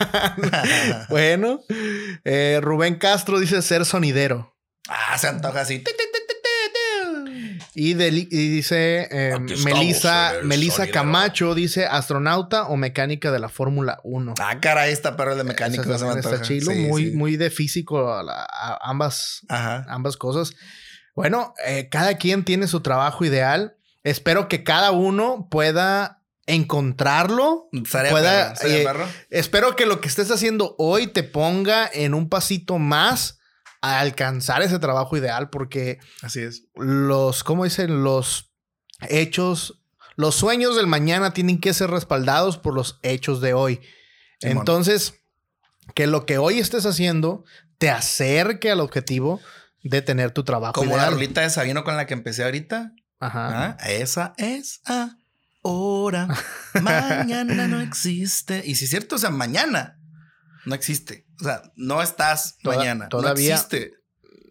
[1.09, 1.61] bueno.
[2.25, 4.55] Eh, Rubén Castro dice: ser sonidero.
[4.89, 5.83] ah, se antoja así.
[7.77, 10.93] Y, deli- y dice eh, sonidero.
[10.93, 14.35] Camacho: dice astronauta o mecánica de la Fórmula 1.
[14.41, 15.83] Ah, caray, está perro el de mecánico.
[15.93, 17.17] Esa está chilo, Sí, muy, sí.
[17.17, 19.87] muy de físico a la- a ambas, Ajá.
[19.89, 20.55] ambas cosas.
[21.15, 23.77] Bueno, eh, cada quien tiene su trabajo ideal.
[24.03, 27.69] Espero que cada uno pueda encontrarlo.
[27.73, 29.09] Estaría Pueda, perro, eh, perro.
[29.31, 33.39] Espero que lo que estés haciendo hoy te ponga en un pasito más
[33.81, 36.65] a alcanzar ese trabajo ideal, porque Así es.
[36.75, 38.03] los, ¿cómo dicen?
[38.03, 38.51] Los
[39.09, 39.83] hechos,
[40.17, 43.81] los sueños del mañana tienen que ser respaldados por los hechos de hoy.
[44.41, 45.15] Entonces,
[45.95, 47.45] que lo que hoy estés haciendo
[47.79, 49.41] te acerque al objetivo
[49.85, 52.93] de tener tu trabajo Como la rolita de Sabino con la que empecé ahorita.
[53.21, 53.77] Ajá.
[53.81, 54.81] Ah, Esa es
[55.63, 56.29] ahora.
[56.83, 58.63] mañana no existe.
[58.65, 59.99] Y si es cierto, o sea, mañana
[60.67, 61.27] no existe.
[61.41, 63.09] O sea, no estás Toda- mañana.
[63.09, 63.93] todavía- no existe.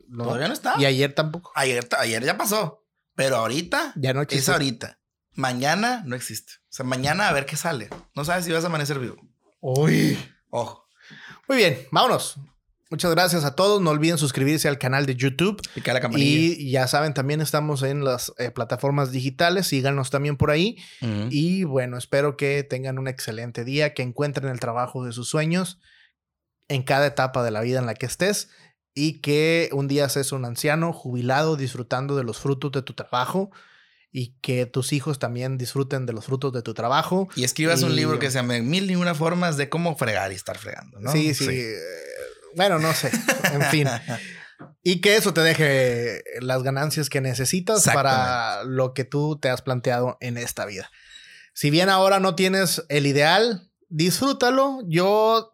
[0.07, 0.25] No.
[0.25, 0.75] Todavía no está.
[0.77, 1.51] Y ayer tampoco.
[1.55, 2.85] Ayer, ayer ya pasó.
[3.15, 4.51] Pero ahorita Ya no es existe.
[4.51, 4.99] ahorita.
[5.33, 6.53] Mañana no existe.
[6.69, 7.89] O sea, mañana a ver qué sale.
[8.15, 9.15] No sabes si vas a amanecer vivo.
[9.59, 10.17] Uy.
[10.49, 10.87] Ojo.
[11.47, 12.37] Muy bien, vámonos.
[12.89, 13.81] Muchas gracias a todos.
[13.81, 15.59] No olviden suscribirse al canal de YouTube.
[15.73, 16.29] Pica la campanilla.
[16.59, 19.67] Y ya saben, también estamos en las eh, plataformas digitales.
[19.67, 20.77] Síganos también por ahí.
[21.31, 25.79] Y bueno, espero que tengan un excelente día, que encuentren el trabajo de sus sueños
[26.67, 28.49] en cada etapa de la vida en la que estés
[28.93, 33.49] y que un día seas un anciano jubilado disfrutando de los frutos de tu trabajo
[34.11, 37.27] y que tus hijos también disfruten de los frutos de tu trabajo.
[37.35, 40.31] Y escribas Y- un libro que se llame Mil y una formas de cómo fregar
[40.31, 41.11] y estar fregando, ¿no?
[41.11, 41.45] Sí, sí,
[42.55, 43.11] Bueno, no sé.
[43.53, 43.87] En fin.
[44.81, 49.61] Y que eso te deje las ganancias que necesitas para lo que tú te has
[49.61, 50.89] planteado en esta vida.
[51.53, 54.79] Si bien ahora no tienes el ideal, disfrútalo.
[54.87, 55.51] Yo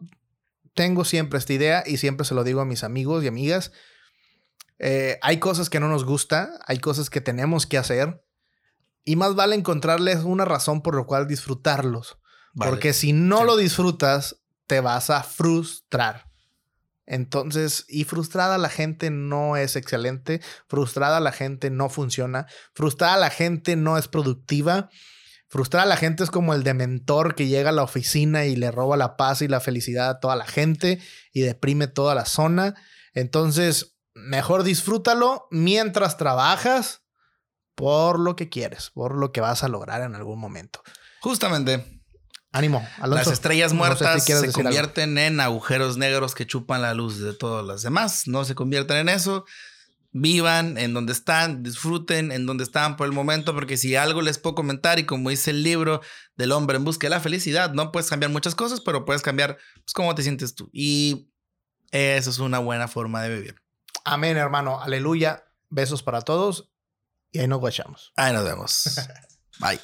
[0.74, 3.72] tengo siempre esta idea y siempre se lo digo a mis amigos y amigas.
[4.78, 8.24] Eh, hay cosas que no nos gusta, hay cosas que tenemos que hacer
[9.04, 12.18] y más vale encontrarles una razón por la cual disfrutarlos.
[12.54, 12.70] Vale.
[12.70, 13.44] Porque si no Sí.
[13.46, 14.36] lo disfrutas,
[14.66, 16.29] te vas a frustrar.
[17.10, 23.30] Entonces, y frustrada la gente no es excelente, frustrada la gente no funciona, frustrada la
[23.30, 24.90] gente no es productiva,
[25.48, 28.96] frustrada la gente es como el dementor que llega a la oficina y le roba
[28.96, 31.00] la paz y la felicidad a toda la gente
[31.32, 32.76] y deprime toda la zona.
[33.12, 37.02] Entonces, mejor disfrútalo mientras trabajas
[37.74, 40.80] por lo que quieres, por lo que vas a lograr en algún momento.
[41.22, 41.99] Justamente.
[42.52, 43.30] Ánimo, Alonso.
[43.30, 44.62] Las estrellas no sé si muertas se decir algo.
[44.62, 48.26] convierten en agujeros negros que chupan la luz de todas las demás.
[48.26, 49.44] No se convierten en eso.
[50.12, 54.38] vivan en donde están, disfruten en donde están por el momento, porque si algo les
[54.38, 56.00] puedo comentar y como dice el libro
[56.36, 59.56] del hombre en busca de la felicidad, no puedes cambiar muchas cosas, pero puedes cambiar
[59.74, 60.68] pues, cómo te sientes tú.
[60.72, 61.30] Y
[61.92, 63.62] eso es una buena forma de vivir.
[64.04, 64.80] Amén, hermano.
[64.80, 65.44] Aleluya.
[65.68, 66.72] Besos para todos
[67.32, 68.12] y ahí nos guachamos.
[68.16, 68.96] Ahí nos vemos.
[69.60, 69.80] Bye.